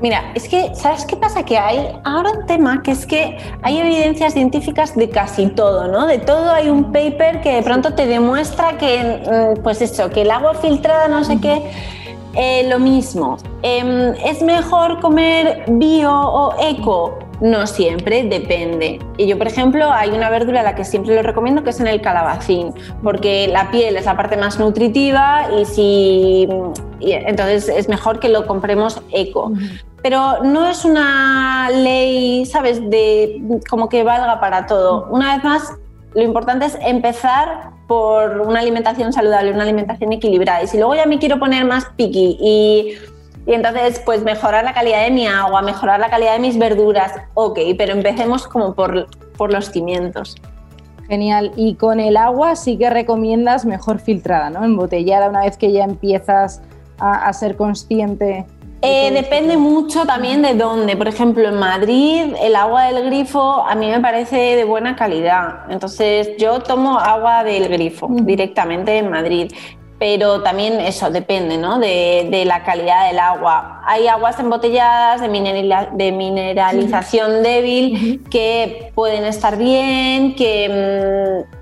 Mira, 0.00 0.32
es 0.34 0.48
que, 0.48 0.74
¿sabes 0.74 1.04
qué 1.04 1.14
pasa? 1.14 1.44
Que 1.44 1.58
hay 1.58 1.88
ahora 2.04 2.30
un 2.32 2.46
tema 2.46 2.82
que 2.82 2.92
es 2.92 3.04
que 3.04 3.36
hay 3.60 3.78
evidencias 3.78 4.32
científicas 4.32 4.96
de 4.96 5.10
casi 5.10 5.48
todo, 5.48 5.88
¿no? 5.88 6.06
De 6.06 6.18
todo 6.18 6.50
hay 6.52 6.70
un 6.70 6.84
paper 6.84 7.42
que 7.42 7.56
de 7.56 7.62
pronto 7.62 7.92
te 7.92 8.06
demuestra 8.06 8.78
que, 8.78 9.56
mm, 9.58 9.62
pues 9.62 9.82
eso, 9.82 10.08
que 10.08 10.22
el 10.22 10.30
agua 10.30 10.54
filtrada, 10.54 11.06
no 11.08 11.22
sé 11.22 11.38
qué, 11.38 11.70
eh, 12.34 12.66
lo 12.70 12.78
mismo. 12.78 13.36
Em, 13.62 14.14
¿Es 14.24 14.40
mejor 14.40 15.00
comer 15.00 15.64
bio 15.68 16.12
o 16.12 16.54
eco? 16.60 17.18
No 17.40 17.66
siempre, 17.66 18.24
depende. 18.24 18.98
Y 19.16 19.26
yo, 19.26 19.38
por 19.38 19.46
ejemplo, 19.46 19.90
hay 19.90 20.10
una 20.10 20.28
verdura 20.28 20.60
a 20.60 20.62
la 20.62 20.74
que 20.74 20.84
siempre 20.84 21.14
lo 21.14 21.22
recomiendo 21.22 21.64
que 21.64 21.70
es 21.70 21.80
en 21.80 21.86
el 21.86 22.02
calabacín, 22.02 22.74
porque 23.02 23.48
la 23.48 23.70
piel 23.70 23.96
es 23.96 24.04
la 24.04 24.16
parte 24.16 24.36
más 24.36 24.58
nutritiva 24.58 25.46
y 25.58 25.64
si 25.64 26.48
entonces 27.00 27.68
es 27.68 27.88
mejor 27.88 28.20
que 28.20 28.28
lo 28.28 28.46
compremos 28.46 29.00
eco. 29.12 29.52
Pero 30.02 30.42
no 30.42 30.68
es 30.68 30.84
una 30.84 31.70
ley, 31.70 32.44
¿sabes?, 32.46 32.88
de 32.90 33.42
como 33.68 33.88
que 33.88 34.02
valga 34.02 34.38
para 34.40 34.66
todo. 34.66 35.08
Una 35.10 35.34
vez 35.34 35.44
más, 35.44 35.72
lo 36.14 36.22
importante 36.22 36.66
es 36.66 36.78
empezar 36.82 37.70
por 37.86 38.42
una 38.42 38.60
alimentación 38.60 39.12
saludable, 39.12 39.52
una 39.52 39.62
alimentación 39.62 40.12
equilibrada. 40.12 40.62
Y 40.62 40.66
si 40.68 40.78
luego 40.78 40.94
ya 40.94 41.06
me 41.06 41.18
quiero 41.18 41.38
poner 41.38 41.64
más 41.64 41.86
piqui 41.96 42.36
y 42.40 42.94
y 43.50 43.54
entonces, 43.54 44.00
pues 44.04 44.22
mejorar 44.22 44.62
la 44.62 44.72
calidad 44.72 45.02
de 45.02 45.10
mi 45.10 45.26
agua, 45.26 45.60
mejorar 45.60 45.98
la 45.98 46.08
calidad 46.08 46.34
de 46.34 46.38
mis 46.38 46.56
verduras, 46.56 47.14
ok, 47.34 47.58
pero 47.76 47.94
empecemos 47.94 48.46
como 48.46 48.76
por, 48.76 49.08
por 49.36 49.52
los 49.52 49.72
cimientos. 49.72 50.36
Genial. 51.08 51.50
Y 51.56 51.74
con 51.74 51.98
el 51.98 52.16
agua 52.16 52.54
sí 52.54 52.78
que 52.78 52.88
recomiendas 52.90 53.64
mejor 53.64 53.98
filtrada, 53.98 54.50
¿no? 54.50 54.64
Embotellada 54.64 55.28
una 55.28 55.40
vez 55.40 55.56
que 55.56 55.72
ya 55.72 55.82
empiezas 55.82 56.62
a, 57.00 57.32
ser 57.32 57.56
consciente. 57.56 58.46
Eh, 58.82 59.10
depende 59.10 59.56
mucho 59.56 60.06
también 60.06 60.42
de 60.42 60.54
dónde. 60.54 60.96
Por 60.96 61.08
ejemplo, 61.08 61.48
en 61.48 61.56
Madrid 61.56 62.32
el 62.40 62.54
agua 62.54 62.84
del 62.84 63.04
grifo 63.06 63.64
a 63.64 63.74
mí 63.74 63.90
me 63.90 63.98
parece 63.98 64.36
de 64.54 64.62
buena 64.62 64.94
calidad. 64.94 65.68
Entonces 65.70 66.36
yo 66.38 66.60
tomo 66.60 67.00
agua 67.00 67.42
del 67.42 67.66
grifo 67.66 68.06
directamente 68.10 68.96
en 68.98 69.10
Madrid 69.10 69.50
pero 70.00 70.42
también 70.42 70.80
eso 70.80 71.10
depende 71.10 71.58
¿no? 71.58 71.78
de, 71.78 72.42
la 72.46 72.64
calidad 72.64 73.06
del 73.06 73.18
agua. 73.18 73.82
Hay 73.84 74.08
aguas 74.08 74.40
embotelladas 74.40 75.20
de, 75.20 75.28
mineralización 76.10 77.42
débil 77.42 78.24
que 78.30 78.90
pueden 78.94 79.24
estar 79.26 79.58
bien, 79.58 80.34
que... 80.34 81.44
Mm, 81.46 81.60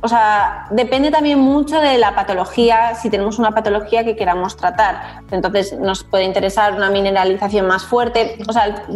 o 0.00 0.08
sea, 0.08 0.68
depende 0.70 1.10
también 1.10 1.38
mucho 1.38 1.80
de 1.80 1.98
la 1.98 2.14
patología, 2.14 2.94
si 2.94 3.10
tenemos 3.10 3.38
una 3.38 3.50
patología 3.50 4.04
que 4.04 4.16
queramos 4.16 4.56
tratar. 4.56 5.22
Entonces 5.30 5.78
nos 5.78 6.02
puede 6.02 6.24
interesar 6.24 6.74
una 6.74 6.88
mineralización 6.88 7.66
más 7.66 7.84
fuerte. 7.84 8.38
O 8.48 8.52
sea, 8.54 8.86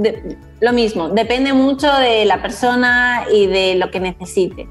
lo 0.60 0.72
mismo, 0.72 1.10
depende 1.10 1.52
mucho 1.52 1.92
de 1.92 2.24
la 2.24 2.40
persona 2.40 3.24
y 3.30 3.46
de 3.46 3.74
lo 3.74 3.90
que 3.90 4.00
necesite. 4.00 4.68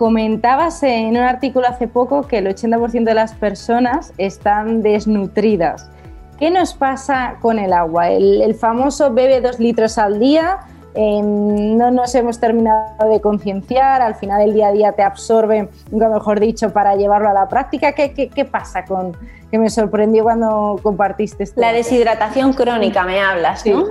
Comentabas 0.00 0.82
en 0.82 1.10
un 1.10 1.18
artículo 1.18 1.68
hace 1.68 1.86
poco 1.86 2.22
que 2.22 2.38
el 2.38 2.46
80% 2.46 3.04
de 3.04 3.12
las 3.12 3.34
personas 3.34 4.14
están 4.16 4.80
desnutridas. 4.80 5.90
¿Qué 6.38 6.50
nos 6.50 6.72
pasa 6.72 7.36
con 7.42 7.58
el 7.58 7.74
agua? 7.74 8.08
El, 8.08 8.54
famoso 8.54 9.12
bebe 9.12 9.42
dos 9.42 9.60
litros 9.60 9.98
al 9.98 10.18
día, 10.18 10.60
em, 10.94 11.76
no 11.76 11.90
nos 11.90 12.14
hemos 12.14 12.40
terminado 12.40 13.10
de 13.10 13.20
concienciar, 13.20 14.00
al 14.00 14.14
final 14.14 14.40
el 14.40 14.54
día 14.54 14.68
a 14.68 14.72
día 14.72 14.92
te 14.92 15.02
absorbe, 15.02 15.68
mejor 15.90 16.40
dicho, 16.40 16.72
para 16.72 16.96
llevarlo 16.96 17.28
a 17.28 17.34
la 17.34 17.46
práctica. 17.46 17.92
¿Qué, 17.92 18.48
pasa 18.50 18.86
con, 18.86 19.14
que 19.50 19.58
me 19.58 19.68
sorprendió 19.68 20.22
cuando 20.22 20.80
compartiste 20.82 21.42
esto? 21.44 21.60
La 21.60 21.74
deshidratación 21.74 22.54
crónica, 22.54 23.04
me 23.04 23.20
hablas, 23.20 23.66
¿no? 23.66 23.84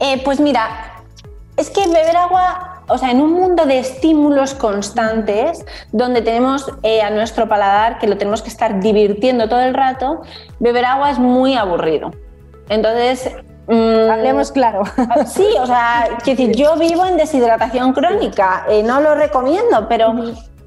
Eh, 0.00 0.20
pues 0.22 0.38
mira, 0.38 0.68
es 1.56 1.70
que 1.70 1.80
beber 1.86 2.18
agua 2.18 2.75
o 2.88 2.98
sea, 2.98 3.10
en 3.10 3.20
un 3.20 3.32
mundo 3.32 3.66
de 3.66 3.78
estímulos 3.78 4.54
constantes, 4.54 5.64
donde 5.92 6.22
tenemos 6.22 6.70
eh, 6.82 7.02
a 7.02 7.10
nuestro 7.10 7.48
paladar 7.48 7.98
que 7.98 8.06
lo 8.06 8.16
tenemos 8.16 8.42
que 8.42 8.48
estar 8.48 8.80
divirtiendo 8.80 9.48
todo 9.48 9.60
el 9.60 9.74
rato, 9.74 10.22
beber 10.60 10.84
agua 10.84 11.10
es 11.10 11.18
muy 11.18 11.54
aburrido. 11.54 12.12
Entonces, 12.68 13.30
mm, 13.68 14.10
Hablemos 14.10 14.52
claro. 14.52 14.82
Sí, 15.26 15.46
o 15.60 15.66
sea, 15.66 16.08
decir, 16.24 16.54
yo 16.54 16.76
vivo 16.76 17.04
en 17.04 17.16
deshidratación 17.16 17.92
crónica, 17.92 18.66
eh, 18.68 18.82
no 18.82 19.00
lo 19.00 19.14
recomiendo, 19.14 19.88
pero 19.88 20.14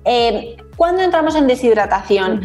eh, 0.06 0.58
¿cuándo 0.76 1.02
entramos 1.02 1.36
en 1.36 1.48
deshidratación? 1.48 2.42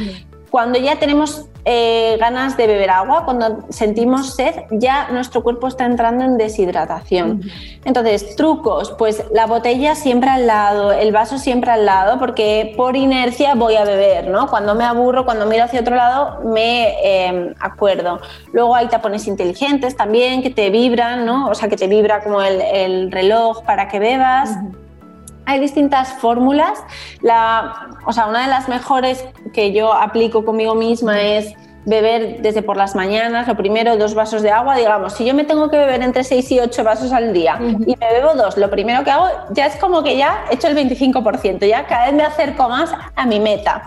Cuando 0.50 0.78
ya 0.78 0.96
tenemos 1.00 1.46
eh, 1.64 2.16
ganas 2.20 2.56
de 2.56 2.66
beber 2.66 2.90
agua, 2.90 3.24
cuando 3.24 3.64
sentimos 3.70 4.34
sed, 4.34 4.54
ya 4.70 5.08
nuestro 5.10 5.42
cuerpo 5.42 5.66
está 5.68 5.86
entrando 5.86 6.24
en 6.24 6.36
deshidratación. 6.36 7.42
Entonces, 7.84 8.36
trucos, 8.36 8.94
pues 8.98 9.24
la 9.32 9.46
botella 9.46 9.94
siempre 9.94 10.30
al 10.30 10.46
lado, 10.46 10.92
el 10.92 11.12
vaso 11.12 11.38
siempre 11.38 11.70
al 11.70 11.86
lado, 11.86 12.18
porque 12.18 12.74
por 12.76 12.96
inercia 12.96 13.54
voy 13.54 13.76
a 13.76 13.84
beber, 13.84 14.28
¿no? 14.28 14.48
Cuando 14.48 14.74
me 14.74 14.84
aburro, 14.84 15.24
cuando 15.24 15.46
miro 15.46 15.64
hacia 15.64 15.80
otro 15.80 15.96
lado, 15.96 16.40
me 16.44 17.26
em, 17.26 17.54
acuerdo. 17.60 18.20
Luego 18.52 18.74
hay 18.74 18.88
tapones 18.88 19.26
inteligentes 19.26 19.96
también 19.96 20.42
que 20.42 20.50
te 20.50 20.70
vibran, 20.70 21.24
¿no? 21.24 21.48
O 21.48 21.54
sea, 21.54 21.68
que 21.68 21.76
te 21.76 21.86
vibra 21.86 22.22
como 22.22 22.42
el, 22.42 23.10
reloj 23.10 23.62
para 23.64 23.88
que 23.88 23.98
bebas. 23.98 24.50
Hay 25.46 25.60
distintas 25.60 26.12
fórmulas. 26.14 26.82
La, 27.20 27.88
o 28.06 28.12
sea, 28.12 28.26
una 28.26 28.42
de 28.42 28.48
las 28.48 28.68
mejores 28.68 29.24
que 29.52 29.72
yo 29.72 29.92
aplico 29.92 30.44
conmigo 30.44 30.74
misma 30.74 31.20
es 31.20 31.54
beber 31.86 32.40
desde 32.40 32.62
por 32.62 32.76
las 32.76 32.94
mañanas, 32.94 33.46
lo 33.46 33.56
primero 33.56 33.96
dos 33.96 34.14
vasos 34.14 34.42
de 34.42 34.50
agua, 34.50 34.76
digamos, 34.76 35.12
si 35.12 35.24
yo 35.24 35.34
me 35.34 35.44
tengo 35.44 35.68
que 35.68 35.76
beber 35.76 36.02
entre 36.02 36.24
6 36.24 36.52
y 36.52 36.60
8 36.60 36.84
vasos 36.84 37.12
al 37.12 37.32
día 37.32 37.58
y 37.60 37.96
me 37.96 38.12
bebo 38.12 38.34
dos, 38.34 38.56
lo 38.56 38.70
primero 38.70 39.04
que 39.04 39.10
hago 39.10 39.26
ya 39.50 39.66
es 39.66 39.76
como 39.76 40.02
que 40.02 40.16
ya 40.16 40.44
he 40.50 40.54
hecho 40.54 40.68
el 40.68 40.76
25%, 40.76 41.66
ya 41.66 41.86
cada 41.86 42.06
vez 42.06 42.14
me 42.14 42.22
acerco 42.22 42.68
más 42.68 42.90
a 43.14 43.26
mi 43.26 43.38
meta. 43.38 43.82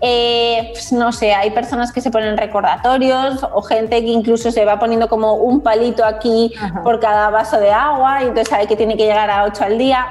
Eh, 0.00 0.70
pues 0.72 0.92
no 0.92 1.12
sé, 1.12 1.32
hay 1.32 1.50
personas 1.50 1.92
que 1.92 2.02
se 2.02 2.10
ponen 2.10 2.36
recordatorios 2.36 3.42
o 3.54 3.62
gente 3.62 4.00
que 4.00 4.10
incluso 4.10 4.50
se 4.50 4.64
va 4.66 4.78
poniendo 4.78 5.08
como 5.08 5.34
un 5.34 5.62
palito 5.62 6.04
aquí 6.04 6.52
por 6.82 7.00
cada 7.00 7.30
vaso 7.30 7.58
de 7.58 7.70
agua 7.70 8.22
y 8.22 8.24
entonces 8.24 8.48
sabe 8.48 8.66
que 8.66 8.76
tiene 8.76 8.98
que 8.98 9.04
llegar 9.04 9.30
a 9.30 9.44
8 9.44 9.64
al 9.64 9.78
día. 9.78 10.06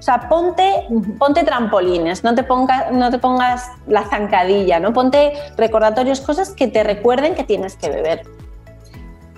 O 0.00 0.02
sea, 0.02 0.28
ponte, 0.30 0.86
ponte 1.18 1.44
trampolines, 1.44 2.24
no 2.24 2.34
te, 2.34 2.42
pongas, 2.42 2.90
no 2.90 3.10
te 3.10 3.18
pongas 3.18 3.70
la 3.86 4.02
zancadilla, 4.04 4.80
¿no? 4.80 4.94
Ponte 4.94 5.34
recordatorios, 5.58 6.22
cosas 6.22 6.50
que 6.50 6.68
te 6.68 6.82
recuerden 6.82 7.34
que 7.34 7.44
tienes 7.44 7.76
que 7.76 7.90
beber. 7.90 8.22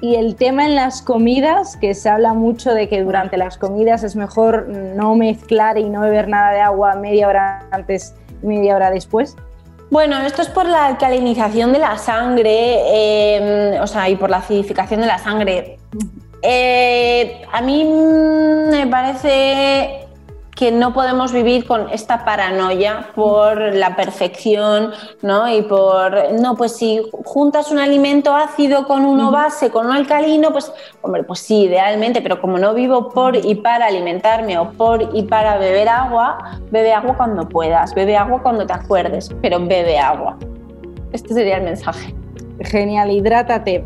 Y 0.00 0.14
el 0.14 0.36
tema 0.36 0.64
en 0.64 0.76
las 0.76 1.02
comidas, 1.02 1.76
que 1.76 1.94
se 1.94 2.08
habla 2.08 2.32
mucho 2.32 2.74
de 2.74 2.88
que 2.88 3.02
durante 3.02 3.36
las 3.36 3.58
comidas 3.58 4.04
es 4.04 4.14
mejor 4.14 4.68
no 4.68 5.16
mezclar 5.16 5.78
y 5.78 5.90
no 5.90 6.02
beber 6.02 6.28
nada 6.28 6.52
de 6.52 6.60
agua 6.60 6.94
media 6.94 7.26
hora 7.26 7.66
antes 7.72 8.14
y 8.40 8.46
media 8.46 8.76
hora 8.76 8.90
después. 8.92 9.36
Bueno, 9.90 10.18
esto 10.20 10.42
es 10.42 10.48
por 10.48 10.66
la 10.66 10.86
alcalinización 10.86 11.72
de 11.72 11.80
la 11.80 11.98
sangre, 11.98 13.74
em, 13.74 13.80
o 13.82 13.86
sea, 13.88 14.08
y 14.08 14.14
por 14.14 14.30
la 14.30 14.38
acidificación 14.38 15.00
de 15.00 15.06
la 15.08 15.18
sangre. 15.18 15.78
Eh, 16.40 17.42
a 17.52 17.60
mí 17.60 17.84
me 17.84 18.86
parece 18.86 20.06
que 20.54 20.70
no 20.70 20.92
podemos 20.92 21.32
vivir 21.32 21.66
con 21.66 21.88
esta 21.90 22.24
paranoia 22.24 23.08
por 23.14 23.74
la 23.74 23.96
perfección, 23.96 24.92
¿no? 25.22 25.48
Y 25.52 25.62
por, 25.62 26.32
no, 26.40 26.56
pues 26.56 26.76
si 26.76 27.02
juntas 27.24 27.70
un 27.70 27.78
alimento 27.78 28.34
ácido 28.34 28.86
con 28.86 29.04
uno 29.04 29.30
base, 29.30 29.70
con 29.70 29.86
un 29.86 29.92
alcalino, 29.92 30.52
pues, 30.52 30.70
hombre, 31.00 31.24
pues 31.24 31.40
sí, 31.40 31.62
idealmente, 31.62 32.20
pero 32.20 32.40
como 32.40 32.58
no 32.58 32.74
vivo 32.74 33.08
por 33.08 33.34
y 33.36 33.54
para 33.54 33.86
alimentarme 33.86 34.58
o 34.58 34.70
por 34.72 35.10
y 35.14 35.22
para 35.22 35.56
beber 35.56 35.88
agua, 35.88 36.60
bebe 36.70 36.92
agua 36.92 37.16
cuando 37.16 37.48
puedas, 37.48 37.94
bebe 37.94 38.16
agua 38.16 38.42
cuando 38.42 38.66
te 38.66 38.74
acuerdes, 38.74 39.34
pero 39.40 39.58
bebe 39.58 39.98
agua. 39.98 40.36
Este 41.12 41.32
sería 41.32 41.56
el 41.56 41.64
mensaje. 41.64 42.14
Genial, 42.60 43.10
hidrátate. 43.10 43.84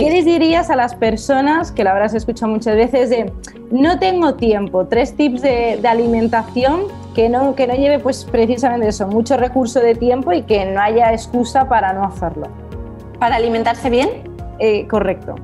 ¿Qué 0.00 0.10
les 0.10 0.24
dirías 0.24 0.68
a 0.68 0.76
las 0.76 0.94
personas, 0.94 1.72
que 1.72 1.82
la 1.82 1.92
habrás 1.92 2.12
escuchado 2.12 2.52
muchas 2.52 2.76
veces, 2.76 3.08
de 3.08 3.32
no 3.70 3.98
tengo 3.98 4.34
tiempo, 4.34 4.86
tres 4.86 5.16
tips 5.16 5.40
de, 5.42 5.80
alimentación 5.88 6.82
que 7.14 7.28
no, 7.30 7.54
que 7.54 7.66
no 7.66 7.74
lleve 7.74 7.98
pues 7.98 8.24
precisamente 8.24 8.88
eso, 8.88 9.08
mucho 9.08 9.36
recurso 9.36 9.80
de 9.80 9.94
tiempo 9.94 10.32
y 10.32 10.42
que 10.42 10.66
no 10.66 10.80
haya 10.80 11.12
excusa 11.12 11.68
para 11.68 11.94
no 11.94 12.04
hacerlo? 12.04 12.48
¿Para 13.18 13.36
alimentarse 13.36 13.88
bien? 13.88 14.10
Eh, 14.58 14.86
correcto. 14.86 15.34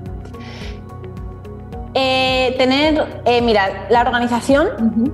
Eh, 1.94 2.54
tener, 2.58 3.22
eh, 3.24 3.40
mira, 3.40 3.86
la 3.88 4.02
organización 4.02 5.12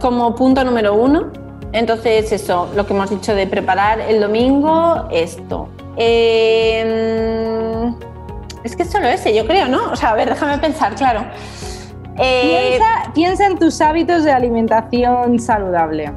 como 0.00 0.34
punto 0.34 0.62
número 0.64 0.94
uno. 0.94 1.30
Entonces, 1.72 2.30
eso, 2.32 2.68
lo 2.76 2.86
que 2.86 2.94
hemos 2.94 3.10
dicho 3.10 3.34
de 3.34 3.46
preparar 3.46 4.00
el 4.00 4.20
domingo, 4.20 5.08
esto. 5.10 5.68
Em, 5.96 7.35
es 8.66 8.76
que 8.76 8.82
es 8.82 8.90
solo 8.90 9.06
ese, 9.06 9.34
yo 9.34 9.46
creo, 9.46 9.68
¿no? 9.68 9.90
O 9.90 9.96
sea, 9.96 10.10
a 10.10 10.14
ver, 10.14 10.28
déjame 10.28 10.58
pensar, 10.58 10.94
claro. 10.94 11.24
Eh, 12.18 12.78
piensa, 13.14 13.46
en 13.46 13.58
tus 13.58 13.80
hábitos 13.80 14.24
de 14.24 14.32
alimentación 14.32 15.38
saludable. 15.38 16.10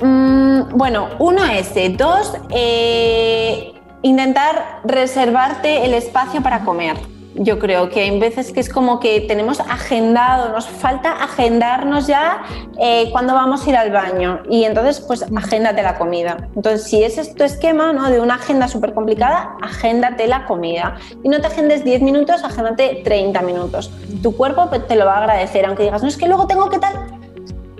Mm, 0.00 0.76
bueno, 0.76 1.08
uno 1.18 1.44
ese. 1.44 1.88
Dos, 1.90 2.36
eh, 2.50 3.72
intentar 4.02 4.80
reservarte 4.84 5.84
el 5.84 5.94
espacio 5.94 6.42
para 6.42 6.60
comer. 6.60 6.96
Yo 7.38 7.58
creo 7.58 7.90
que 7.90 8.00
hay 8.00 8.18
veces 8.18 8.52
que 8.52 8.60
es 8.60 8.68
como 8.68 9.00
que 9.00 9.20
tenemos 9.22 9.60
agendado, 9.60 10.52
nos 10.52 10.66
falta 10.66 11.12
agendarnos 11.12 12.06
ya 12.06 12.42
eh, 12.78 13.08
cuando 13.12 13.34
vamos 13.34 13.66
a 13.66 13.70
ir 13.70 13.76
al 13.76 13.90
baño 13.90 14.42
y 14.48 14.64
entonces 14.64 15.00
pues 15.00 15.24
agéndate 15.36 15.82
la 15.82 15.98
comida. 15.98 16.48
Entonces 16.54 16.84
si 16.84 17.02
ese 17.02 17.20
es 17.20 17.34
tu 17.34 17.44
esquema 17.44 17.92
¿no? 17.92 18.10
de 18.10 18.20
una 18.20 18.34
agenda 18.34 18.68
súper 18.68 18.94
complicada, 18.94 19.56
agéndate 19.62 20.26
la 20.26 20.46
comida 20.46 20.96
y 21.22 21.28
no 21.28 21.40
te 21.40 21.46
agendes 21.48 21.84
10 21.84 22.02
minutos, 22.02 22.42
agéndate 22.42 23.02
30 23.04 23.42
minutos. 23.42 23.90
Tu 24.22 24.36
cuerpo 24.36 24.68
te 24.68 24.96
lo 24.96 25.06
va 25.06 25.14
a 25.14 25.18
agradecer, 25.18 25.66
aunque 25.66 25.84
digas, 25.84 26.02
no 26.02 26.08
es 26.08 26.16
que 26.16 26.26
luego 26.26 26.46
tengo 26.46 26.68
que 26.70 26.78
tal... 26.78 26.94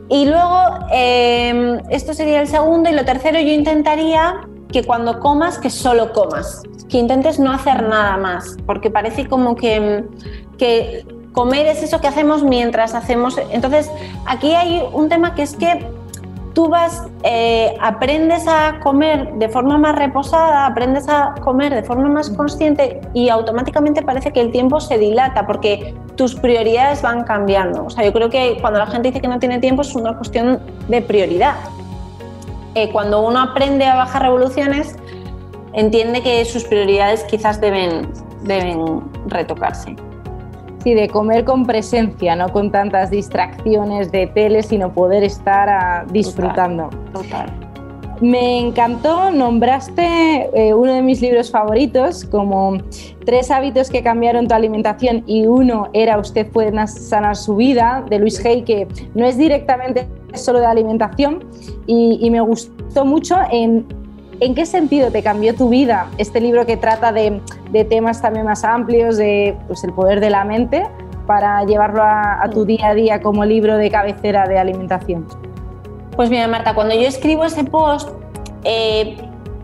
Y 0.08 0.24
luego, 0.26 0.86
em, 0.92 1.80
esto 1.90 2.14
sería 2.14 2.40
el 2.40 2.46
segundo 2.46 2.88
y 2.88 2.92
lo 2.92 3.04
tercero, 3.04 3.40
yo 3.40 3.50
intentaría 3.50 4.40
que 4.76 4.84
cuando 4.84 5.20
comas, 5.20 5.56
que 5.56 5.70
solo 5.70 6.12
comas 6.12 6.62
que 6.90 6.98
intentes 6.98 7.38
no 7.38 7.50
hacer 7.50 7.82
nada 7.82 8.18
más, 8.18 8.58
porque 8.66 8.90
parece 8.90 9.26
como 9.26 9.56
que, 9.56 10.04
que 10.58 11.06
comer 11.32 11.64
es 11.64 11.82
eso 11.82 11.98
que 12.02 12.08
hacemos 12.08 12.42
mientras 12.42 12.94
hacemos. 12.94 13.40
Entonces, 13.50 13.90
aquí 14.26 14.52
hay 14.52 14.84
un 14.92 15.08
tema 15.08 15.34
que 15.34 15.44
es 15.44 15.56
que 15.56 15.90
tú 16.52 16.68
vas, 16.68 17.04
eh, 17.22 17.74
aprendes 17.80 18.46
a 18.46 18.80
comer 18.80 19.32
de 19.36 19.48
forma 19.48 19.78
más 19.78 19.96
reposada, 19.96 20.66
aprendes 20.66 21.08
a 21.08 21.34
comer 21.40 21.74
de 21.74 21.82
forma 21.82 22.10
más 22.10 22.28
consciente 22.28 23.00
y 23.14 23.30
automáticamente 23.30 24.02
parece 24.02 24.30
que 24.30 24.42
el 24.42 24.52
tiempo 24.52 24.78
se 24.78 24.98
dilata 24.98 25.46
porque 25.46 25.94
tus 26.16 26.34
prioridades 26.34 27.00
van 27.00 27.24
cambiando. 27.24 27.86
O 27.86 27.88
sea, 27.88 28.04
yo 28.04 28.12
creo 28.12 28.28
que 28.28 28.58
cuando 28.60 28.78
la 28.78 28.86
gente 28.88 29.08
dice 29.08 29.22
que 29.22 29.28
no 29.28 29.38
tiene 29.38 29.58
tiempo 29.58 29.80
es 29.80 29.94
una 29.94 30.14
cuestión 30.18 30.60
de 30.86 31.00
prioridad. 31.00 31.54
Eh, 32.76 32.90
cuando 32.92 33.26
uno 33.26 33.40
aprende 33.40 33.86
a 33.86 33.96
bajar 33.96 34.20
revoluciones, 34.20 34.96
entiende 35.72 36.20
que 36.20 36.44
sus 36.44 36.62
prioridades 36.64 37.24
quizás 37.24 37.58
deben, 37.58 38.12
deben 38.42 39.00
retocarse. 39.28 39.96
Sí, 40.84 40.92
de 40.92 41.08
comer 41.08 41.46
con 41.46 41.64
presencia, 41.64 42.36
no 42.36 42.50
con 42.50 42.70
tantas 42.70 43.10
distracciones 43.10 44.12
de 44.12 44.26
tele, 44.26 44.62
sino 44.62 44.92
poder 44.92 45.24
estar 45.24 45.70
ah, 45.70 46.04
disfrutando. 46.10 46.90
Total. 47.14 47.65
Me 48.20 48.58
encantó, 48.58 49.30
nombraste 49.30 50.50
eh, 50.54 50.74
uno 50.74 50.94
de 50.94 51.02
mis 51.02 51.20
libros 51.20 51.50
favoritos 51.50 52.24
como 52.24 52.78
Tres 53.24 53.50
hábitos 53.50 53.90
que 53.90 54.02
cambiaron 54.02 54.46
tu 54.46 54.54
alimentación 54.54 55.24
y 55.26 55.46
uno 55.46 55.88
era 55.92 56.18
Usted 56.18 56.46
puede 56.50 56.86
sanar 56.86 57.36
su 57.36 57.56
vida, 57.56 58.04
de 58.08 58.18
Luis 58.18 58.44
Hay, 58.44 58.62
que 58.62 58.86
no 59.14 59.26
es 59.26 59.36
directamente 59.36 60.06
solo 60.34 60.60
de 60.60 60.66
alimentación 60.66 61.44
y, 61.86 62.18
y 62.20 62.30
me 62.30 62.40
gustó 62.40 63.04
mucho 63.04 63.36
en 63.50 63.86
¿En 64.38 64.54
qué 64.54 64.66
sentido 64.66 65.10
te 65.10 65.22
cambió 65.22 65.54
tu 65.54 65.70
vida 65.70 66.08
este 66.18 66.42
libro 66.42 66.66
que 66.66 66.76
trata 66.76 67.10
de, 67.10 67.40
temas 67.88 68.20
también 68.20 68.44
más 68.44 68.64
amplios, 68.64 69.16
de 69.16 69.56
pues, 69.66 69.82
el 69.82 69.94
poder 69.94 70.20
de 70.20 70.28
la 70.28 70.44
mente, 70.44 70.82
para 71.26 71.64
llevarlo 71.64 72.02
a, 72.02 72.46
tu 72.52 72.66
día 72.66 72.88
a 72.88 72.94
día 72.94 73.22
como 73.22 73.46
libro 73.46 73.78
de 73.78 73.90
cabecera 73.90 74.46
de 74.46 74.58
alimentación? 74.58 75.26
Pues 76.16 76.30
mira, 76.30 76.48
Marta, 76.48 76.74
cuando 76.74 76.94
yo 76.94 77.06
escribo 77.06 77.44
ese 77.44 77.64
post, 77.64 78.08
eh, 78.64 79.16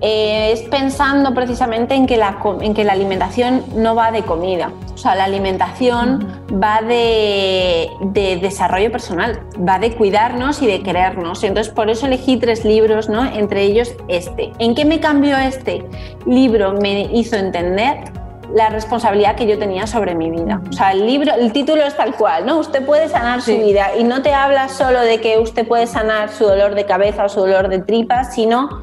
eh, 0.04 0.52
es 0.52 0.62
pensando 0.62 1.32
precisamente 1.32 1.94
en 1.94 2.06
que, 2.06 2.16
la, 2.16 2.38
en 2.60 2.74
que 2.74 2.84
la 2.84 2.92
alimentación 2.92 3.64
no 3.74 3.94
va 3.94 4.10
de 4.10 4.22
comida. 4.22 4.70
O 4.92 4.98
sea, 4.98 5.14
la 5.14 5.24
alimentación 5.24 6.42
va 6.62 6.82
de, 6.82 7.88
desarrollo 8.12 8.90
personal, 8.92 9.40
va 9.66 9.78
de 9.78 9.94
cuidarnos 9.94 10.60
y 10.60 10.66
de 10.66 10.82
querernos. 10.82 11.42
Entonces, 11.44 11.72
por 11.72 11.88
eso 11.88 12.06
elegí 12.06 12.36
tres 12.36 12.64
libros, 12.64 13.08
¿no? 13.08 13.24
Entre 13.24 13.62
ellos 13.62 13.94
este. 14.08 14.52
¿En 14.58 14.74
qué 14.74 14.84
me 14.84 15.00
cambió 15.00 15.38
este 15.38 15.84
libro? 16.26 16.72
Me 16.74 17.02
hizo 17.12 17.36
entender 17.36 18.12
la 18.54 18.68
responsabilidad 18.68 19.36
que 19.36 19.46
yo 19.46 19.58
tenía 19.58 19.86
sobre 19.86 20.14
mi 20.14 20.30
vida. 20.30 20.60
O 20.68 20.72
sea, 20.72 20.92
el 20.92 21.06
libro, 21.06 21.32
el 21.34 21.52
título 21.52 21.82
es 21.82 21.96
tal 21.96 22.14
cual, 22.16 22.46
¿no? 22.46 22.58
Usted 22.58 22.84
puede 22.84 23.08
sanar 23.08 23.40
su 23.42 23.56
vida 23.56 23.96
y 23.98 24.04
no 24.04 24.22
te 24.22 24.34
habla 24.34 24.68
solo 24.68 25.00
de 25.00 25.20
que 25.20 25.38
usted 25.38 25.66
puede 25.66 25.86
sanar 25.86 26.30
su 26.30 26.44
dolor 26.44 26.74
de 26.74 26.84
cabeza 26.84 27.24
o 27.24 27.28
su 27.28 27.40
dolor 27.40 27.68
de 27.68 27.80
tripas, 27.80 28.34
sino 28.34 28.82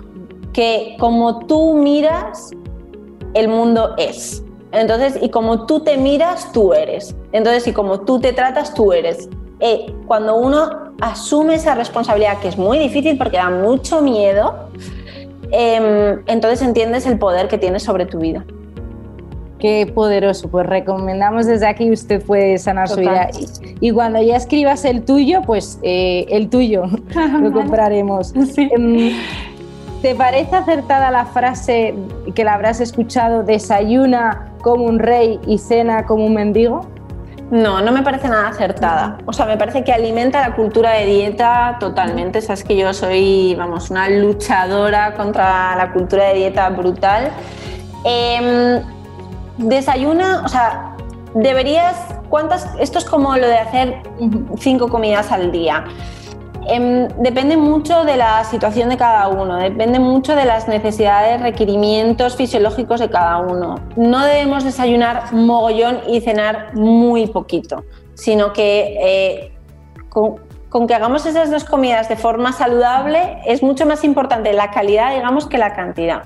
que 0.53 0.95
como 0.99 1.45
tú 1.45 1.75
miras, 1.75 2.51
el 3.33 3.47
mundo 3.47 3.93
es. 3.97 4.43
Entonces, 4.71 5.17
y 5.21 5.29
como 5.29 5.65
tú 5.65 5.81
te 5.81 5.97
miras, 5.97 6.51
tú 6.51 6.73
eres. 6.73 7.15
Entonces, 7.31 7.67
y 7.67 7.73
como 7.73 8.01
tú 8.01 8.19
te 8.19 8.33
tratas, 8.33 8.73
tú 8.73 8.93
eres. 8.93 9.29
Eh, 9.59 9.93
cuando 10.07 10.35
uno 10.35 10.93
asume 11.01 11.55
esa 11.55 11.75
responsabilidad, 11.75 12.39
que 12.39 12.47
es 12.47 12.57
muy 12.57 12.77
difícil 12.77 13.17
porque 13.17 13.37
da 13.37 13.49
mucho 13.49 14.01
miedo, 14.01 14.69
em, 15.51 16.21
entonces 16.27 16.61
entiendes 16.61 17.05
el 17.05 17.17
poder 17.17 17.47
que 17.47 17.57
tienes 17.57 17.83
sobre 17.83 18.05
tu 18.05 18.19
vida. 18.19 18.45
Qué 19.59 19.91
poderoso, 19.93 20.49
pues 20.49 20.65
recomendamos 20.65 21.45
desde 21.45 21.67
aquí, 21.67 21.91
usted 21.91 22.23
puede 22.23 22.57
sanar 22.57 22.87
su 22.87 23.01
vida. 23.01 23.29
Y, 23.81 23.91
cuando 23.91 24.21
ya 24.21 24.37
escribas 24.37 24.85
el 24.85 25.03
tuyo, 25.03 25.41
pues 25.41 25.79
eh, 25.83 26.25
el 26.29 26.49
tuyo 26.49 26.83
lo 27.41 27.51
compraremos. 27.51 28.33
Em, 28.57 29.11
¿Te 30.01 30.15
parece 30.15 30.55
acertada 30.55 31.11
la 31.11 31.25
frase 31.25 31.93
que 32.33 32.45
la 32.45 32.53
habrás 32.53 32.79
escuchado, 32.79 33.43
desayuna 33.43 34.53
como 34.61 34.85
un 34.85 34.97
rey 34.97 35.41
y 35.45 35.57
cena 35.57 36.05
como 36.05 36.25
un 36.25 36.35
mendigo? 36.35 36.87
No, 37.51 37.81
no 37.81 37.91
me 37.91 38.01
parece 38.01 38.29
nada 38.29 38.47
acertada. 38.47 39.17
O 39.25 39.33
sea, 39.33 39.45
me 39.45 39.57
parece 39.57 39.83
que 39.83 39.91
alimenta 39.91 40.39
la 40.47 40.55
cultura 40.55 40.93
de 40.93 41.05
dieta 41.05 41.77
totalmente. 41.81 42.41
Sabes 42.41 42.63
que 42.63 42.77
yo 42.77 42.93
soy, 42.93 43.55
vamos, 43.55 43.89
una 43.89 44.07
luchadora 44.07 45.15
contra 45.15 45.75
la 45.75 45.91
cultura 45.91 46.25
de 46.29 46.35
dieta 46.35 46.69
brutal. 46.69 47.31
Em, 48.05 48.81
desayuna, 49.59 50.41
o 50.43 50.47
sea, 50.47 50.95
deberías, 51.33 51.95
¿cuántas? 52.29 52.67
Esto 52.79 52.97
es 52.97 53.05
como 53.05 53.35
lo 53.35 53.47
de 53.47 53.57
hacer 53.57 54.01
cinco 54.57 54.89
comidas 54.89 55.31
al 55.31 55.51
día. 55.51 55.85
Em, 56.67 57.07
depende 57.17 57.57
mucho 57.57 58.03
de 58.03 58.15
la 58.17 58.43
situación 58.43 58.89
de 58.89 58.97
cada 58.97 59.27
uno, 59.27 59.57
depende 59.57 59.99
mucho 59.99 60.35
de 60.35 60.45
las 60.45 60.67
necesidades, 60.67 61.41
requerimientos 61.41 62.35
fisiológicos 62.35 62.99
de 62.99 63.09
cada 63.09 63.37
uno. 63.39 63.75
No 63.95 64.23
debemos 64.23 64.63
desayunar 64.63 65.33
mogollón 65.33 66.01
y 66.07 66.21
cenar 66.21 66.75
muy 66.75 67.27
poquito, 67.27 67.85
sino 68.13 68.53
que 68.53 68.97
eh, 69.01 69.53
con, 70.09 70.87
que 70.87 70.93
hagamos 70.93 71.25
esas 71.25 71.49
dos 71.49 71.63
comidas 71.63 72.07
de 72.07 72.17
forma 72.17 72.51
saludable 72.51 73.39
es 73.47 73.63
mucho 73.63 73.87
más 73.87 74.03
importante 74.03 74.53
la 74.53 74.69
calidad, 74.69 75.15
digamos, 75.15 75.47
que 75.47 75.57
la 75.57 75.73
cantidad. 75.73 76.23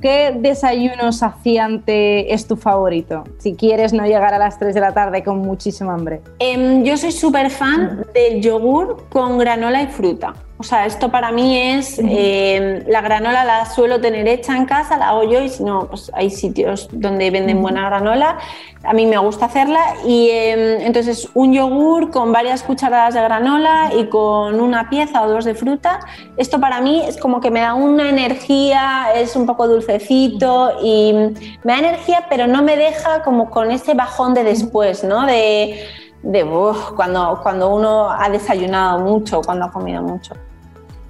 ¿Qué 0.00 0.32
desayuno 0.38 1.10
saciante 1.10 2.32
es 2.32 2.46
tu 2.46 2.54
favorito? 2.54 3.24
Si 3.38 3.54
quieres 3.54 3.92
no 3.92 4.04
llegar 4.04 4.32
a 4.32 4.38
las 4.38 4.56
3 4.56 4.72
de 4.72 4.80
la 4.80 4.92
tarde 4.92 5.24
con 5.24 5.38
muchísima 5.38 5.94
hambre. 5.94 6.20
Em, 6.38 6.84
yo 6.84 6.96
soy 6.96 7.10
súper 7.10 7.50
fan 7.50 8.04
del 8.14 8.40
yogur 8.40 9.08
con 9.08 9.38
granola 9.38 9.82
y 9.82 9.88
fruta. 9.88 10.34
O 10.60 10.64
sea, 10.64 10.86
esto 10.86 11.08
para 11.08 11.30
mí 11.30 11.56
es, 11.56 12.00
eh, 12.00 12.82
la 12.88 13.00
granola 13.00 13.44
la 13.44 13.64
suelo 13.64 14.00
tener 14.00 14.26
hecha 14.26 14.56
en 14.56 14.64
casa, 14.64 14.96
la 14.96 15.10
hago 15.10 15.22
yo 15.22 15.40
y 15.40 15.48
si 15.48 15.62
no, 15.62 15.86
pues 15.86 16.10
hay 16.14 16.30
sitios 16.30 16.88
donde 16.90 17.30
venden 17.30 17.62
buena 17.62 17.84
granola. 17.86 18.38
A 18.82 18.92
mí 18.92 19.06
me 19.06 19.18
gusta 19.18 19.46
hacerla 19.46 19.80
y 20.04 20.30
em, 20.30 20.80
entonces 20.80 21.28
un 21.34 21.52
yogur 21.52 22.10
con 22.10 22.32
varias 22.32 22.64
cucharadas 22.64 23.14
de 23.14 23.20
granola 23.20 23.92
y 23.96 24.06
con 24.06 24.60
una 24.60 24.90
pieza 24.90 25.22
o 25.22 25.28
dos 25.28 25.44
de 25.44 25.54
fruta. 25.54 26.00
Esto 26.36 26.58
para 26.58 26.80
mí 26.80 27.02
es 27.06 27.18
como 27.18 27.40
que 27.40 27.52
me 27.52 27.60
da 27.60 27.74
una 27.74 28.08
energía, 28.08 29.12
es 29.14 29.36
un 29.36 29.46
poco 29.46 29.68
dulcecito 29.68 30.72
y 30.82 31.12
me 31.62 31.72
da 31.72 31.78
energía, 31.78 32.26
pero 32.28 32.48
no 32.48 32.64
me 32.64 32.76
deja 32.76 33.22
como 33.22 33.48
con 33.50 33.70
ese 33.70 33.94
bajón 33.94 34.34
de 34.34 34.42
después, 34.42 35.04
¿no? 35.04 35.24
De, 35.24 35.86
de 36.22 36.44
cuando, 36.96 37.40
cuando 37.42 37.74
uno 37.74 38.10
ha 38.10 38.28
desayunado 38.28 38.98
mucho, 39.00 39.40
cuando 39.42 39.66
ha 39.66 39.70
comido 39.70 40.02
mucho. 40.02 40.34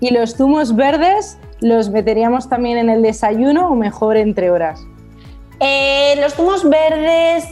¿Y 0.00 0.10
los 0.10 0.36
zumos 0.36 0.76
verdes 0.76 1.38
los 1.60 1.90
meteríamos 1.90 2.48
también 2.48 2.78
en 2.78 2.88
el 2.88 3.02
desayuno 3.02 3.70
o 3.70 3.74
mejor 3.74 4.16
entre 4.16 4.50
horas? 4.50 4.80
Eh, 5.60 6.14
los 6.20 6.34
zumos 6.34 6.68
verdes 6.68 7.44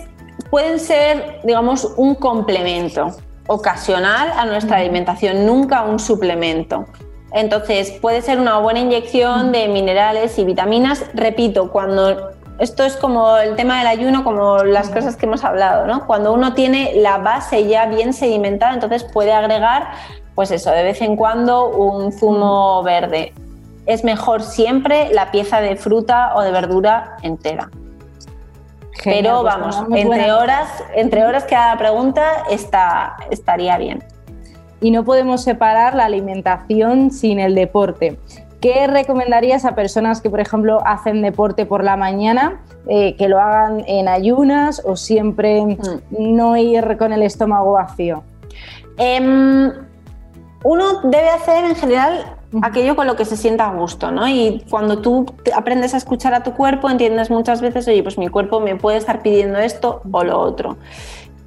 pueden 0.51 0.79
ser, 0.79 1.41
digamos, 1.45 1.93
un 1.97 2.15
complemento 2.15 3.17
ocasional 3.49 4.31
a 4.37 4.45
nuestra 4.45 4.79
alimentación, 4.79 5.47
nunca 5.47 5.83
un 5.83 5.99
suplemento. 5.99 6.87
Entonces, 7.33 7.91
puede 7.91 8.23
ser 8.23 8.39
una 8.39 8.59
buena 8.59 8.81
inyección 8.81 9.51
de 9.51 9.69
minerales 9.69 10.39
y 10.39 10.45
vitaminas. 10.45 11.05
Repito, 11.15 11.71
cuando 11.71 12.31
esto 12.59 12.85
es 12.85 12.97
como 12.97 13.37
el 13.37 13.57
tema 13.57 13.79
del 13.79 13.87
ayuno, 13.87 14.25
como 14.25 14.59
las 14.59 14.89
cosas 14.91 15.17
que 15.17 15.27
hemos 15.27 15.45
hablado, 15.45 15.87
¿no? 15.87 16.07
Cuando 16.07 16.33
uno 16.33 16.55
tiene 16.55 16.93
la 16.97 17.19
base 17.19 17.67
ya 17.67 17.87
bien 17.87 18.13
sedimentada, 18.13 18.75
entonces 18.75 19.05
puede 19.05 19.33
agregar 19.33 19.89
pues 20.35 20.51
eso, 20.51 20.71
de 20.71 20.83
vez 20.83 21.01
en 21.01 21.17
cuando 21.17 21.69
un 21.69 22.13
zumo 22.13 22.83
verde. 22.83 23.33
Es 23.87 24.05
mejor 24.05 24.43
siempre 24.43 25.09
la 25.13 25.31
pieza 25.31 25.61
de 25.61 25.77
fruta 25.77 26.33
o 26.35 26.43
de 26.43 26.51
verdura 26.51 27.17
entera. 27.23 27.71
Pero 29.03 29.43
pues 29.43 29.55
vamos, 29.55 29.85
entre 29.95 30.33
horas, 30.33 30.69
entre 30.95 31.25
horas 31.25 31.45
que 31.45 31.55
haga 31.55 31.75
la 31.75 31.79
pregunta 31.79 32.25
está, 32.51 33.17
estaría 33.31 33.79
bien. 33.79 34.05
Y 34.81 34.91
no 34.91 35.05
podemos 35.05 35.43
separar 35.43 35.95
la 35.95 36.05
alimentación 36.05 37.11
sin 37.11 37.41
el 37.41 37.55
deporte. 37.55 38.19
¿Qué 38.67 38.89
recomendarías 38.89 39.65
a 39.65 39.77
personas 39.77 40.21
que, 40.21 40.29
por 40.29 40.41
ejemplo, 40.41 40.81
hacen 40.85 41.23
deporte 41.23 41.67
por 41.67 41.85
la 41.85 41.97
mañana, 41.97 42.63
eh, 42.89 43.15
que 43.15 43.29
lo 43.29 43.39
hagan 43.39 43.85
en 43.87 44.09
ayunas 44.09 44.83
o 44.85 44.97
siempre 44.97 45.63
mm. 45.65 45.77
no 46.19 46.57
ir 46.57 46.97
con 46.99 47.13
el 47.13 47.23
estómago 47.23 47.75
vacío? 47.75 48.25
Em, 48.99 49.71
uno 50.65 51.01
debe 51.05 51.29
hacer 51.29 51.65
en 51.65 51.77
general 51.77 52.39
aquello 52.63 52.97
con 52.97 53.07
lo 53.07 53.15
que 53.15 53.25
se 53.25 53.37
sienta 53.37 53.69
a 53.69 53.73
gusto, 53.73 54.11
¿no? 54.11 54.27
Y 54.27 54.65
cuando 54.69 54.99
tú 54.99 55.27
aprendes 55.55 55.95
a 55.95 55.99
escuchar 55.99 56.35
a 56.35 56.43
tu 56.43 56.53
cuerpo, 56.55 56.91
entiendes 56.91 57.31
muchas 57.31 57.61
veces, 57.61 57.87
oye, 57.87 58.03
pues 58.03 58.19
mi 58.19 58.27
cuerpo 58.27 58.59
me 58.59 58.75
puede 58.75 58.99
estar 58.99 59.23
pidiendo 59.23 59.59
esto 59.61 60.01
o 60.11 60.25
lo 60.25 60.41
otro. 60.41 60.77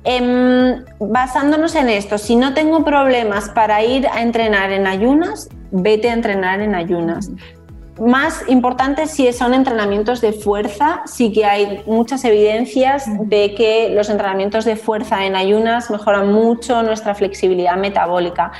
Em, 0.04 0.84
basándonos 1.00 1.76
en 1.76 1.90
esto, 1.90 2.18
si 2.18 2.36
no 2.36 2.54
tengo 2.54 2.86
problemas 2.86 3.50
para 3.50 3.84
ir 3.84 4.08
a 4.08 4.22
entrenar 4.22 4.72
en 4.72 4.88
ayunas, 4.88 5.50
vete 5.72 6.10
a 6.10 6.14
entrenar 6.14 6.62
en 6.62 6.74
ayunas. 6.74 7.32
Más 8.00 8.46
importante 8.48 9.08
si 9.08 9.32
son 9.34 9.54
entrenamientos 9.54 10.22
de 10.22 10.32
fuerza, 10.32 11.02
sí 11.06 11.34
que 11.34 11.44
hay 11.44 11.84
muchas 11.86 12.24
evidencias 12.24 13.04
de 13.28 13.54
que 13.56 13.90
los 13.94 14.10
entrenamientos 14.10 14.64
de 14.64 14.78
fuerza 14.78 15.26
en 15.26 15.36
ayunas 15.36 15.92
mejoran 15.92 16.32
mucho 16.32 16.82
nuestra 16.82 17.14
flexibilidad 17.14 17.76
metabólica. 17.76 18.54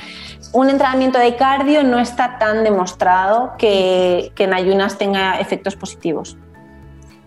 Un 0.52 0.68
entrenamiento 0.68 1.18
de 1.18 1.36
cardio 1.36 1.82
no 1.84 1.98
está 2.00 2.38
tan 2.38 2.64
demostrado 2.64 3.52
que, 3.56 4.30
en 4.36 4.52
ayunas 4.52 4.98
tenga 4.98 5.40
efectos 5.40 5.74
positivos. 5.74 6.36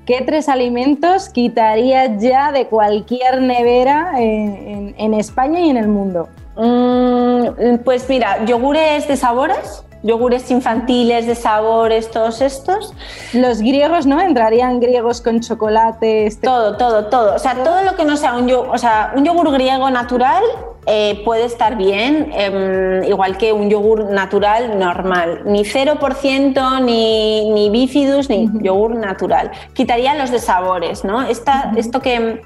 ¿Qué 0.05 0.21
tres 0.25 0.49
alimentos 0.49 1.29
quitarías 1.29 2.21
ya 2.21 2.51
de 2.51 2.67
cualquier 2.67 3.41
nevera 3.41 4.13
en, 4.17 5.13
España 5.13 5.61
y 5.61 5.69
en 5.69 5.77
el 5.77 5.87
mundo? 5.87 6.27
Mm, 6.57 7.77
pues 7.85 8.09
mira, 8.09 8.43
yogures 8.43 9.07
de 9.07 9.15
sabores, 9.15 9.85
yogures 10.03 10.51
infantiles 10.51 11.25
de 11.25 11.35
sabores, 11.35 12.11
todos 12.11 12.41
estos. 12.41 12.93
Los 13.33 13.59
griegos, 13.59 14.05
¿no? 14.05 14.21
Entrarían 14.21 14.79
griegos 14.79 15.21
con 15.21 15.39
chocolate. 15.39 16.27
Este 16.27 16.45
todo, 16.45 16.77
todo, 16.77 17.05
todo. 17.05 17.35
O 17.35 17.39
sea, 17.39 17.63
todo 17.63 17.83
lo 17.83 17.95
que 17.95 18.05
no 18.05 18.17
sea 18.17 18.35
un 18.35 18.47
yogur, 18.47 18.69
o 18.69 18.77
sea, 18.77 19.13
un 19.15 19.23
yogur 19.25 19.51
griego 19.51 19.89
natural 19.89 20.43
eh, 20.85 21.21
puede 21.23 21.45
estar 21.45 21.77
bien, 21.77 22.29
em, 22.33 23.03
igual 23.05 23.37
que 23.37 23.53
un 23.53 23.69
yogur 23.69 24.11
natural 24.11 24.77
normal. 24.77 25.41
Ni 25.45 25.63
0%, 25.63 26.81
ni, 26.81 27.49
ni 27.51 27.69
bifidus, 27.69 28.29
ni 28.29 28.49
yogur 28.61 28.95
natural. 28.95 29.51
Quitaría 29.73 30.13
los 30.15 30.29
de 30.29 30.39
sabores, 30.39 31.03
¿no? 31.03 31.23
Esto 31.23 32.01
que 32.01 32.41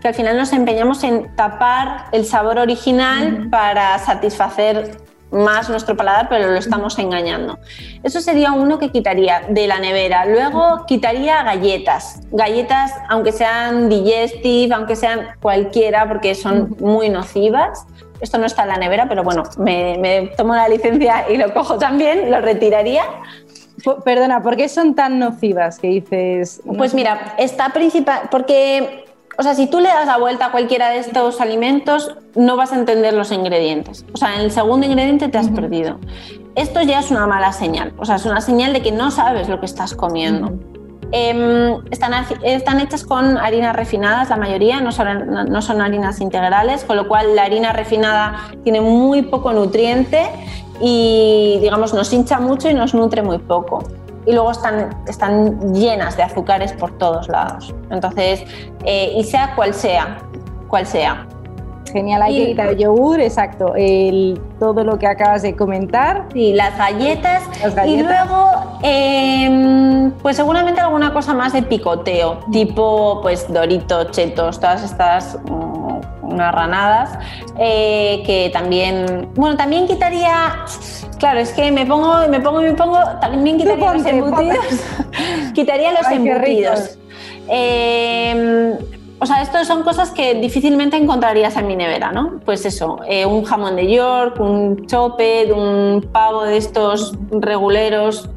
que 0.00 0.08
al 0.08 0.14
final 0.14 0.36
nos 0.36 0.52
empeñamos 0.52 1.02
en 1.02 1.34
tapar 1.34 2.04
el 2.12 2.24
sabor 2.24 2.58
original 2.58 3.48
para 3.50 3.98
satisfacer 3.98 5.07
más 5.30 5.68
nuestro 5.68 5.96
paladar, 5.96 6.28
pero 6.28 6.48
lo 6.48 6.56
estamos 6.56 6.98
engañando. 6.98 7.58
Eso 8.02 8.20
sería 8.20 8.52
uno 8.52 8.78
que 8.78 8.90
quitaría 8.90 9.42
de 9.48 9.66
la 9.66 9.78
nevera. 9.78 10.24
Luego 10.24 10.86
quitaría 10.86 11.42
galletas. 11.42 12.20
Galletas, 12.30 12.92
aunque 13.08 13.32
sean 13.32 13.88
digestive, 13.88 14.74
aunque 14.74 14.96
sean 14.96 15.28
cualquiera, 15.40 16.08
porque 16.08 16.34
son 16.34 16.76
muy 16.80 17.10
nocivas. 17.10 17.86
Esto 18.20 18.38
no 18.38 18.46
está 18.46 18.62
en 18.62 18.68
la 18.68 18.78
nevera, 18.78 19.06
pero 19.08 19.22
bueno, 19.22 19.44
me, 19.58 20.30
tomo 20.36 20.54
la 20.54 20.68
licencia 20.68 21.26
y 21.30 21.36
lo 21.36 21.52
cojo 21.54 21.78
también, 21.78 22.30
lo 22.30 22.40
retiraría. 22.40 23.04
Perdona, 24.04 24.42
¿por 24.42 24.56
qué 24.56 24.68
son 24.68 24.94
tan 24.96 25.20
nocivas 25.20 25.78
que 25.78 25.88
dices? 25.88 26.60
Pues 26.64 26.94
mira, 26.94 27.34
está 27.38 27.68
principal, 27.68 28.22
porque 28.30 29.07
o 29.38 29.42
sea, 29.44 29.54
si 29.54 29.68
tú 29.68 29.78
le 29.78 29.88
das 29.88 30.04
la 30.06 30.18
vuelta 30.18 30.46
a 30.46 30.50
cualquiera 30.50 30.90
de 30.90 30.98
estos 30.98 31.40
alimentos, 31.40 32.12
no 32.34 32.56
vas 32.56 32.72
a 32.72 32.74
entender 32.74 33.14
los 33.14 33.30
ingredientes. 33.30 34.04
O 34.12 34.16
sea, 34.16 34.34
en 34.34 34.40
el 34.40 34.50
segundo 34.50 34.84
ingrediente 34.84 35.28
te 35.28 35.38
has 35.38 35.48
perdido. 35.48 36.00
Esto 36.56 36.82
ya 36.82 36.98
es 36.98 37.12
una 37.12 37.24
mala 37.28 37.52
señal. 37.52 37.92
O 37.98 38.04
sea, 38.04 38.16
es 38.16 38.26
una 38.26 38.40
señal 38.40 38.72
de 38.72 38.82
que 38.82 38.90
no 38.90 39.12
sabes 39.12 39.48
lo 39.48 39.60
que 39.60 39.66
estás 39.66 39.94
comiendo. 39.94 40.58
Em, 41.12 41.76
están, 41.92 42.12
están, 42.42 42.80
hechas 42.80 43.04
con 43.04 43.38
harinas 43.38 43.76
refinadas, 43.76 44.28
la 44.28 44.36
mayoría, 44.36 44.80
no 44.80 44.90
son, 44.90 45.30
no 45.48 45.62
son 45.62 45.82
harinas 45.82 46.20
integrales, 46.20 46.82
con 46.82 46.96
lo 46.96 47.06
cual 47.06 47.36
la 47.36 47.44
harina 47.44 47.72
refinada 47.72 48.50
tiene 48.64 48.80
muy 48.80 49.22
poco 49.22 49.52
nutriente 49.52 50.28
y, 50.80 51.58
digamos, 51.60 51.94
nos 51.94 52.12
hincha 52.12 52.40
mucho 52.40 52.68
y 52.68 52.74
nos 52.74 52.92
nutre 52.92 53.22
muy 53.22 53.38
poco 53.38 53.84
y 54.28 54.32
luego 54.32 54.50
están, 54.50 54.90
están 55.06 55.72
llenas 55.72 56.18
de 56.18 56.22
azúcares 56.22 56.74
por 56.74 56.98
todos 56.98 57.28
lados. 57.28 57.74
Entonces, 57.90 58.44
eh, 58.84 59.14
y 59.16 59.24
sea 59.24 59.54
cual 59.54 59.72
sea, 59.72 60.18
cual 60.68 60.86
sea. 60.86 61.26
Genial, 61.90 62.22
hay 62.22 62.38
que 62.38 62.46
quitar 62.46 62.68
el 62.68 62.76
yogur, 62.76 63.20
exacto, 63.20 63.74
el, 63.76 64.40
todo 64.58 64.84
lo 64.84 64.98
que 64.98 65.06
acabas 65.06 65.42
de 65.42 65.54
comentar. 65.56 66.26
Y 66.34 66.52
las 66.52 66.76
galletas. 66.76 67.42
Y 67.86 68.02
luego, 68.02 68.78
em, 68.82 70.10
pues 70.22 70.36
seguramente 70.36 70.80
alguna 70.80 71.12
cosa 71.12 71.34
más 71.34 71.52
de 71.52 71.62
picoteo, 71.62 72.40
tipo 72.52 73.20
pues 73.22 73.52
Doritos, 73.52 74.10
Chetos, 74.10 74.60
todas 74.60 74.82
estas 74.84 75.38
mm, 75.44 76.38
ranadas, 76.38 77.18
eh, 77.58 78.22
que 78.24 78.50
también, 78.52 79.28
bueno, 79.34 79.56
también 79.56 79.86
quitaría 79.86 80.64
Claro, 81.18 81.40
es 81.40 81.50
que 81.50 81.72
me 81.72 81.84
pongo, 81.84 82.28
me 82.28 82.40
pongo, 82.40 82.60
me 82.60 82.74
pongo, 82.74 82.98
también 83.20 83.58
quitaría 83.58 83.92
los 83.92 84.06
embutidos. 84.06 84.66
quitaría 85.54 85.92
los 85.92 86.10
embutidos. 86.12 86.98
Em, 87.48 88.76
o 89.20 89.26
sea, 89.26 89.42
esto 89.42 89.64
son 89.64 89.82
cosas 89.82 90.10
que 90.10 90.34
difícilmente 90.34 90.96
encontrarías 90.96 91.56
en 91.56 91.66
mi 91.66 91.74
nevera, 91.74 92.12
¿no? 92.12 92.40
Pues 92.44 92.64
eso, 92.64 93.00
eh, 93.08 93.26
un 93.26 93.44
jamón 93.44 93.74
de 93.74 93.92
York, 93.92 94.38
un 94.38 94.86
chope, 94.86 95.52
un 95.52 96.08
pavo 96.12 96.44
de 96.44 96.56
estos 96.56 97.14
reguleros, 97.30 98.30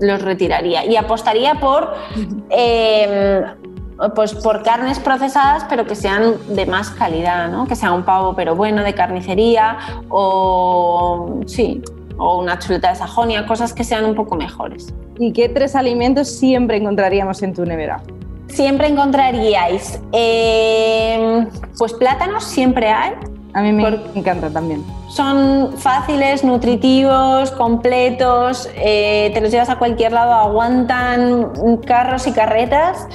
los 0.00 0.20
retiraría. 0.22 0.84
Y 0.84 0.96
apostaría 0.96 1.54
por, 1.54 1.94
em, 2.50 3.44
pues 4.14 4.34
por 4.34 4.62
carnes 4.62 4.98
procesadas, 4.98 5.64
pero 5.68 5.86
que 5.86 5.94
sean 5.94 6.34
de 6.48 6.66
más 6.66 6.90
calidad, 6.90 7.48
¿no? 7.48 7.66
Que 7.66 7.76
sea 7.76 7.92
un 7.92 8.02
pavo, 8.02 8.34
pero 8.34 8.56
bueno, 8.56 8.82
de 8.82 8.94
carnicería, 8.94 9.78
o 10.08 11.40
sí, 11.46 11.82
o 12.18 12.40
una 12.40 12.58
chuleta 12.58 12.90
de 12.90 12.96
Sajonia, 12.96 13.46
cosas 13.46 13.72
que 13.72 13.84
sean 13.84 14.04
un 14.04 14.14
poco 14.14 14.34
mejores. 14.34 14.92
¿Y 15.18 15.32
qué 15.32 15.48
tres 15.48 15.76
alimentos 15.76 16.28
siempre 16.28 16.76
encontraríamos 16.76 17.42
en 17.42 17.54
tu 17.54 17.64
nevera? 17.64 18.02
Siempre 18.48 18.86
encontraríais, 18.88 20.00
eh, 20.12 21.46
pues 21.78 21.92
plátanos 21.92 22.44
siempre 22.44 22.90
hay. 22.90 23.12
A 23.54 23.62
mí 23.62 23.72
me 23.72 23.88
encanta 24.14 24.50
también. 24.50 24.84
Son 25.08 25.78
fáciles, 25.78 26.44
nutritivos, 26.44 27.50
completos, 27.52 28.68
eh, 28.74 29.30
te 29.32 29.40
los 29.40 29.50
llevas 29.50 29.70
a 29.70 29.78
cualquier 29.78 30.12
lado, 30.12 30.34
aguantan 30.34 31.52
carros 31.86 32.26
y 32.26 32.32
carretas. 32.32 33.06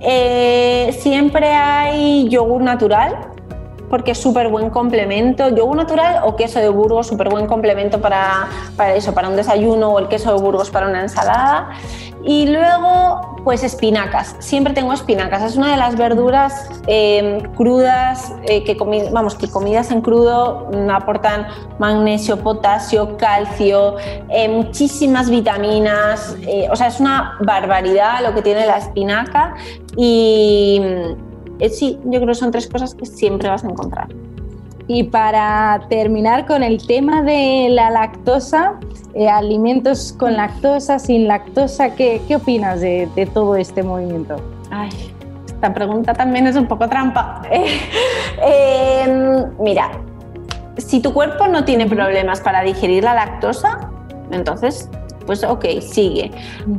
Eh, 0.00 0.94
siempre 1.00 1.48
hay 1.48 2.28
yogur 2.28 2.62
natural, 2.62 3.16
porque 3.88 4.12
es 4.12 4.18
súper 4.18 4.48
buen 4.48 4.70
complemento. 4.70 5.48
Yogur 5.48 5.76
natural 5.76 6.20
o 6.24 6.36
queso 6.36 6.58
de 6.58 6.68
Burgos, 6.68 7.06
súper 7.06 7.28
buen 7.28 7.46
complemento 7.46 8.00
para, 8.00 8.48
para, 8.76 8.94
eso, 8.94 9.14
para 9.14 9.28
un 9.28 9.36
desayuno 9.36 9.90
o 9.90 9.98
el 9.98 10.08
queso 10.08 10.34
de 10.34 10.40
Burgos 10.40 10.70
para 10.70 10.88
una 10.88 11.02
ensalada. 11.02 11.70
Y 12.28 12.48
luego, 12.48 13.36
pues 13.44 13.62
espinacas. 13.62 14.34
Siempre 14.40 14.74
tengo 14.74 14.92
espinacas. 14.92 15.44
Es 15.44 15.56
una 15.56 15.70
de 15.70 15.76
las 15.76 15.96
verduras 15.96 16.68
eh, 16.88 17.40
crudas 17.56 18.32
eh, 18.48 18.64
que, 18.64 18.76
vamos, 19.12 19.36
que 19.36 19.48
comidas 19.48 19.92
en 19.92 20.00
crudo 20.00 20.68
aportan 20.92 21.46
magnesio, 21.78 22.38
potasio, 22.38 23.16
calcio, 23.16 23.94
eh, 24.28 24.48
muchísimas 24.48 25.30
vitaminas. 25.30 26.36
o 26.68 26.74
sea, 26.74 26.88
es 26.88 26.98
una 26.98 27.36
barbaridad 27.40 28.20
lo 28.22 28.34
que 28.34 28.42
tiene 28.42 28.66
la 28.66 28.78
espinaca. 28.78 29.54
Y 29.96 30.82
sí, 31.70 31.98
yo 32.04 32.20
creo 32.20 32.28
que 32.28 32.34
son 32.34 32.50
tres 32.50 32.68
cosas 32.68 32.94
que 32.94 33.06
siempre 33.06 33.48
vas 33.48 33.64
a 33.64 33.68
encontrar. 33.68 34.08
Y 34.88 35.04
para 35.04 35.86
terminar 35.88 36.46
con 36.46 36.62
el 36.62 36.86
tema 36.86 37.22
de 37.22 37.68
la 37.70 37.90
lactosa, 37.90 38.78
eh, 39.14 39.28
alimentos 39.28 40.14
con 40.16 40.34
lactosa, 40.36 40.98
sin 40.98 41.26
lactosa, 41.26 41.94
¿qué, 41.96 42.20
qué 42.28 42.36
opinas 42.36 42.80
de, 42.80 43.28
todo 43.34 43.56
este 43.56 43.82
movimiento? 43.82 44.36
Ay, 44.70 44.90
esta 45.46 45.74
pregunta 45.74 46.14
también 46.14 46.46
es 46.46 46.54
un 46.54 46.66
poco 46.66 46.88
trampa. 46.88 47.42
Em, 48.42 49.46
mira, 49.58 49.90
si 50.76 51.00
tu 51.00 51.14
cuerpo 51.14 51.48
no 51.48 51.64
tiene 51.64 51.86
problemas 51.86 52.40
para 52.40 52.60
digerir 52.60 53.02
la 53.02 53.14
lactosa, 53.14 53.90
entonces 54.30 54.90
pues 55.26 55.44
ok, 55.44 55.64
sigue. 55.80 56.30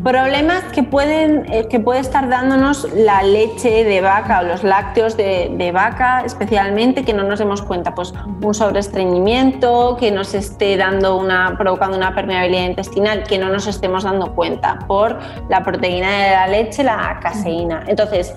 Problemas 0.04 0.64
que 0.74 0.84
pueden 0.84 1.46
eh, 1.52 1.68
que 1.70 1.80
puede 1.80 2.00
estar 2.00 2.30
dándonos 2.30 2.88
la 2.94 3.22
leche 3.24 3.84
de 3.84 4.02
vaca 4.02 4.40
o 4.40 4.44
los 4.44 4.64
lácteos 4.64 5.18
de, 5.18 5.72
vaca, 5.74 6.22
especialmente 6.26 7.04
que 7.04 7.14
no 7.14 7.24
nos 7.24 7.40
demos 7.40 7.62
cuenta, 7.62 7.94
pues 7.94 8.14
un 8.42 8.54
sobreestreñimiento, 8.54 9.98
que 10.00 10.12
nos 10.12 10.34
esté 10.34 10.78
dando 10.78 11.18
una 11.18 11.56
provocando 11.58 11.98
una 11.98 12.16
permeabilidad 12.16 12.66
intestinal, 12.66 13.24
que 13.24 13.38
no 13.38 13.50
nos 13.50 13.68
estemos 13.68 14.04
dando 14.04 14.34
cuenta 14.34 14.80
por 14.88 15.20
la 15.50 15.64
proteína 15.64 16.24
de 16.24 16.32
la 16.32 16.48
leche, 16.48 16.84
la 16.84 17.20
caseína. 17.22 17.84
Entonces, 17.88 18.34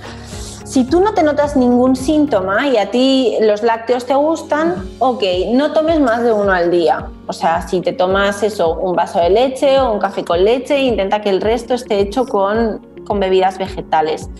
Si 0.70 0.84
tú 0.84 1.00
no 1.00 1.14
te 1.14 1.24
notas 1.24 1.56
ningún 1.56 1.96
síntoma 1.96 2.68
y 2.68 2.76
a 2.76 2.92
ti 2.92 3.36
los 3.40 3.64
lácteos 3.64 4.06
te 4.06 4.14
gustan, 4.14 4.88
ok, 5.00 5.20
no 5.48 5.72
tomes 5.72 5.98
más 5.98 6.22
de 6.22 6.32
uno 6.32 6.52
al 6.52 6.70
día. 6.70 7.08
O 7.26 7.32
sea, 7.32 7.66
si 7.66 7.80
te 7.80 7.92
tomas 7.92 8.44
eso, 8.44 8.78
un 8.78 8.94
vaso 8.94 9.18
de 9.18 9.30
leche 9.30 9.80
o 9.80 9.92
un 9.92 9.98
café 9.98 10.24
con 10.24 10.44
leche, 10.44 10.78
intenta 10.78 11.22
que 11.22 11.28
el 11.28 11.40
resto 11.40 11.74
esté 11.74 11.98
hecho 11.98 12.24
con, 12.24 12.86
con 13.04 13.18
bebidas 13.18 13.58
vegetales. 13.58 14.30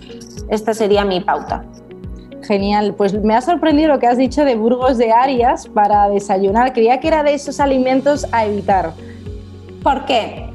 Esta 0.48 0.72
sería 0.72 1.04
mi 1.04 1.18
pauta. 1.18 1.64
Genial, 2.42 2.94
pues 2.94 3.12
me 3.12 3.34
ha 3.34 3.40
sorprendido 3.40 3.88
lo 3.88 3.98
que 3.98 4.06
has 4.06 4.16
dicho 4.16 4.44
de 4.44 4.54
Burgos 4.54 4.98
de 4.98 5.10
Arias 5.10 5.66
para 5.66 6.08
desayunar. 6.10 6.72
Creía 6.72 7.00
que 7.00 7.08
era 7.08 7.24
de 7.24 7.34
esos 7.34 7.58
alimentos 7.58 8.24
a 8.30 8.46
evitar. 8.46 8.92
¿Por 9.82 10.04
qué? 10.04 10.49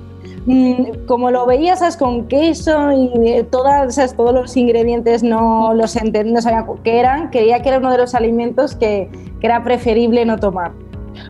Mm, 0.45 1.05
como 1.07 1.31
lo 1.31 1.47
veías 1.47 1.97
con 1.97 2.27
queso 2.27 2.91
y 2.91 3.43
todas, 3.49 4.15
todos 4.15 4.33
los 4.33 4.55
ingredientes 4.55 5.23
no 5.23 5.73
los 5.73 5.95
no 5.95 6.41
sabía 6.41 6.65
qué 6.83 6.99
eran, 6.99 7.29
creía 7.29 7.63
que 7.63 7.69
era 7.69 7.79
uno 7.79 7.91
de 7.91 7.97
los 7.97 8.13
alimentos 8.13 8.75
que, 8.75 9.09
era 9.41 9.63
preferible 9.63 10.25
no 10.25 10.39
tomar. 10.39 10.71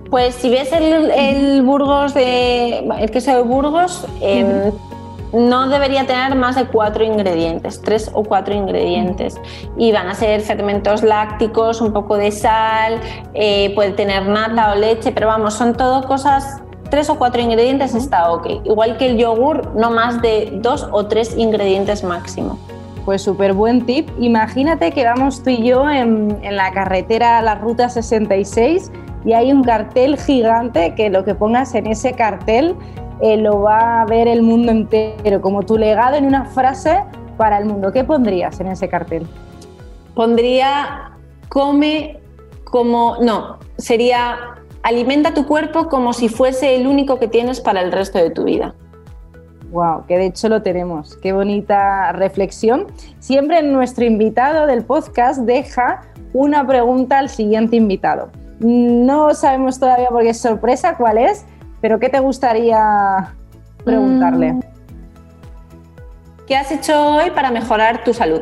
Pues 0.10 0.36
si 0.36 0.50
ves 0.50 0.72
el, 0.72 1.64
Burgos 1.64 2.14
de 2.14 2.78
el 2.78 3.12
queso 3.12 3.36
de 3.36 3.42
Burgos, 3.42 4.08
em, 4.22 4.72
no 5.34 5.68
debería 5.68 6.08
tener 6.08 6.34
más 6.36 6.56
de 6.56 6.66
cuatro 6.66 7.04
ingredientes, 7.04 7.82
tres 7.82 8.10
o 8.14 8.24
cuatro 8.24 8.54
ingredientes. 8.54 9.36
Y 9.76 9.92
van 9.92 10.08
a 10.08 10.16
ser 10.16 10.40
fermentos 10.40 11.04
lácticos, 11.04 11.82
un 11.82 11.92
poco 11.92 12.16
de 12.16 12.32
sal, 12.32 13.02
eh, 13.34 13.74
puede 13.76 13.92
tener 13.92 14.26
nata 14.28 14.72
o 14.72 14.76
leche, 14.76 15.12
pero 15.12 15.28
vamos, 15.28 15.56
son 15.56 15.76
todo 15.76 16.08
cosas 16.08 16.62
tres 16.96 17.10
o 17.10 17.18
cuatro 17.18 17.42
ingredientes 17.42 17.94
está 17.94 18.32
ok. 18.32 18.62
Igual 18.64 18.96
que 18.96 19.08
el 19.08 19.18
yogur, 19.18 19.76
no 19.76 19.92
más 19.92 20.22
de 20.22 20.50
dos 20.62 20.88
o 20.94 21.08
tres 21.08 21.36
ingredientes 21.38 22.06
máximo. 22.06 22.58
Pues 23.04 23.22
súper 23.22 23.52
buen 23.52 23.86
tip. 23.86 24.10
Imagínate 24.18 24.94
que 24.94 25.04
vamos 25.04 25.44
tú 25.44 25.50
y 25.50 25.62
yo 25.62 25.90
en, 25.90 26.40
la 26.56 26.72
carretera, 26.72 27.42
la 27.42 27.56
ruta 27.56 27.90
66, 27.90 28.94
y 29.26 29.34
hay 29.34 29.52
un 29.52 29.66
cartel 29.66 30.18
gigante 30.18 30.96
que 30.96 31.10
lo 31.10 31.26
que 31.26 31.36
pongas 31.36 31.76
en 31.76 31.88
ese 31.88 32.14
cartel 32.14 32.78
eh, 33.20 33.36
lo 33.36 33.60
va 33.60 34.04
a 34.04 34.06
ver 34.06 34.30
el 34.30 34.42
mundo 34.42 34.72
entero, 34.72 35.42
como 35.42 35.64
tu 35.64 35.78
legado 35.78 36.16
en 36.16 36.26
una 36.26 36.46
frase 36.46 37.04
para 37.36 37.58
el 37.58 37.66
mundo. 37.66 37.92
¿Qué 37.92 38.06
pondrías 38.06 38.58
en 38.62 38.68
ese 38.68 38.88
cartel? 38.88 39.28
Pondría 40.14 41.12
come 41.50 42.22
como, 42.64 43.18
no, 43.20 43.60
sería 43.78 44.56
alimenta 44.86 45.34
tu 45.34 45.48
cuerpo 45.48 45.90
como 45.90 46.14
si 46.14 46.30
fuese 46.30 46.76
el 46.76 46.86
único 46.86 47.18
que 47.18 47.28
tienes 47.28 47.60
para 47.60 47.82
el 47.82 47.92
resto 47.92 48.20
de 48.20 48.30
tu 48.30 48.44
vida. 48.44 48.76
Wow, 49.72 50.06
que 50.06 50.16
de 50.16 50.28
hecho 50.28 50.48
lo 50.48 50.62
tenemos. 50.62 51.18
Qué 51.18 51.34
bonita 51.34 52.12
reflexión. 52.12 52.86
Siempre 53.18 53.64
nuestro 53.64 54.06
invitado 54.06 54.68
del 54.68 54.84
podcast 54.84 55.42
deja 55.42 56.04
una 56.34 56.66
pregunta 56.68 57.18
al 57.18 57.30
siguiente 57.30 57.76
invitado. 57.76 58.30
No 58.60 59.34
sabemos 59.34 59.80
todavía 59.80 60.10
porque 60.10 60.30
es 60.30 60.40
sorpresa 60.40 60.96
cuál 60.98 61.18
es, 61.18 61.46
pero 61.82 61.98
¿qué 62.00 62.10
te 62.10 62.20
gustaría 62.20 63.34
preguntarle? 63.84 64.54
Mm. 64.54 64.62
¿Qué 66.46 66.56
has 66.56 66.72
hecho 66.72 67.16
hoy 67.16 67.32
para 67.32 67.50
mejorar 67.50 68.04
tu 68.04 68.14
salud? 68.14 68.42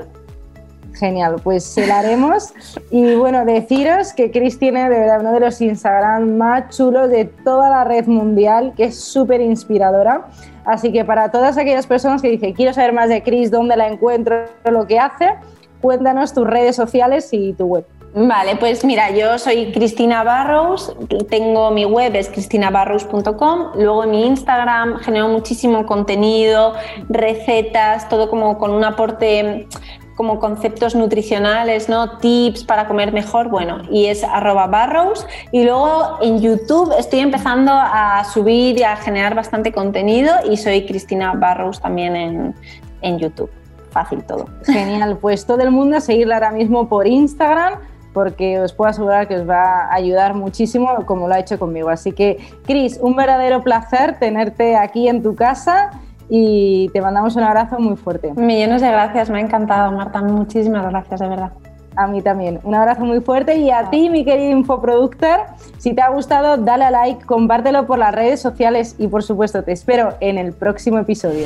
Genial, 0.94 1.36
pues 1.44 1.64
se 1.64 1.88
la 1.88 2.00
haremos. 2.00 2.54
y 2.92 3.16
bueno, 3.16 3.46
deciros 3.46 4.14
que 4.14 4.32
Chris 4.32 4.60
tiene 4.60 4.90
de 4.90 5.00
verdad 5.00 5.22
uno 5.22 5.34
de 5.34 5.40
los 5.40 5.60
Instagram 5.60 6.38
más 6.38 6.76
chulos 6.76 7.10
de 7.10 7.26
toda 7.26 7.70
la 7.70 7.84
red 7.84 8.06
mundial, 8.06 8.74
que 8.76 8.86
es 8.86 9.00
súper 9.00 9.42
inspiradora. 9.42 10.28
Así 10.66 10.92
que 10.92 11.04
para 11.04 11.32
todas 11.32 11.58
aquellas 11.58 11.88
personas 11.88 12.22
que 12.22 12.30
dicen, 12.30 12.54
quiero 12.54 12.74
saber 12.74 12.94
más 12.94 13.10
de 13.10 13.22
Chris, 13.24 13.52
dónde 13.52 13.76
la 13.76 13.88
encuentro, 13.88 14.46
lo 14.70 14.88
que 14.88 15.00
hace, 15.00 15.34
cuéntanos 15.82 16.34
tus 16.34 16.48
redes 16.48 16.76
sociales 16.76 17.30
y 17.32 17.54
tu 17.54 17.66
web. 17.66 17.86
Vale, 18.16 18.58
pues 18.58 18.86
mira, 18.86 19.10
yo 19.10 19.40
soy 19.40 19.72
Cristina 19.72 20.24
Barrows, 20.24 20.96
tengo 21.32 21.72
mi 21.72 21.84
web 21.84 22.16
es 22.16 22.30
cristinabarrows.com, 22.30 23.72
luego 23.76 24.04
mi 24.04 24.28
Instagram 24.28 25.00
genero 25.00 25.30
muchísimo 25.30 25.88
contenido, 25.88 26.76
recetas, 27.10 28.08
todo 28.10 28.30
como 28.30 28.60
con 28.60 28.70
un 28.70 28.84
aporte 28.84 29.68
como 30.16 30.40
conceptos 30.40 30.96
nutricionales, 30.96 31.90
¿no? 31.90 32.18
Tips 32.18 32.64
para 32.64 32.88
comer 32.88 33.12
mejor, 33.12 33.50
bueno, 33.50 33.82
y 33.90 34.06
es 34.06 34.24
arroba 34.24 34.68
barrows. 34.68 35.26
Y 35.52 35.64
luego 35.64 36.20
en 36.22 36.40
YouTube 36.40 36.94
estoy 36.98 37.20
empezando 37.20 37.72
a 37.74 38.24
subir 38.26 38.78
y 38.78 38.84
a 38.84 38.96
generar 38.96 39.36
bastante 39.36 39.72
contenido 39.72 40.34
y 40.50 40.58
soy 40.58 40.86
Cristina 40.86 41.34
Barrows 41.34 41.80
también 41.80 42.16
en, 42.16 42.56
en 43.02 43.20
YouTube. 43.20 43.50
Fácil 43.92 44.24
todo. 44.24 44.48
Genial, 44.66 45.18
pues 45.18 45.46
todo 45.46 45.62
el 45.62 45.72
mundo 45.72 45.98
a 45.98 46.02
seguirla 46.02 46.36
ahora 46.36 46.52
mismo 46.52 46.88
por 46.90 47.08
Instagram 47.08 47.80
porque 48.14 48.60
os 48.60 48.74
puedo 48.74 48.90
asegurar 48.90 49.28
que 49.28 49.36
os 49.36 49.50
va 49.50 49.86
a 49.86 49.96
ayudar 49.96 50.36
muchísimo 50.36 51.04
como 51.06 51.28
lo 51.28 51.34
ha 51.34 51.40
hecho 51.40 51.58
conmigo. 51.60 51.90
Así 51.90 52.12
que, 52.12 52.38
Cris, 52.66 53.00
un 53.02 53.16
verdadero 53.16 53.64
placer 53.64 54.20
tenerte 54.20 54.76
aquí 54.76 55.08
en 55.08 55.24
tu 55.24 55.36
casa 55.36 55.92
y 56.36 56.90
te 56.90 57.00
mandamos 57.00 57.36
un 57.36 57.44
abrazo 57.44 57.78
muy 57.80 57.96
fuerte. 57.96 58.34
Millones 58.34 58.82
de 58.82 58.90
gracias, 58.90 59.30
me 59.30 59.38
ha 59.38 59.42
encantado, 59.42 59.92
Marta. 59.92 60.20
Muchísimas 60.20 60.84
gracias, 60.90 61.20
de 61.20 61.28
verdad. 61.28 61.52
A 61.96 62.08
mí 62.08 62.24
también. 62.24 62.60
Un 62.64 62.74
abrazo 62.74 63.06
muy 63.06 63.22
fuerte 63.22 63.56
y 63.58 63.70
a 63.70 63.92
ti, 63.92 64.10
mi 64.10 64.26
querido 64.26 64.50
infoproductor, 64.50 65.42
si 65.78 65.94
te 65.94 66.02
ha 66.02 66.10
gustado, 66.10 66.58
dale 66.58 66.86
a 66.86 66.90
like, 66.90 67.24
compártelo 67.24 67.86
por 67.86 68.00
las 68.00 68.16
redes 68.16 68.42
sociales 68.42 68.96
y 68.98 69.08
por 69.10 69.22
supuesto 69.22 69.64
te 69.64 69.74
espero 69.74 70.16
en 70.22 70.40
el 70.40 70.54
próximo 70.54 70.98
episodio. 70.98 71.46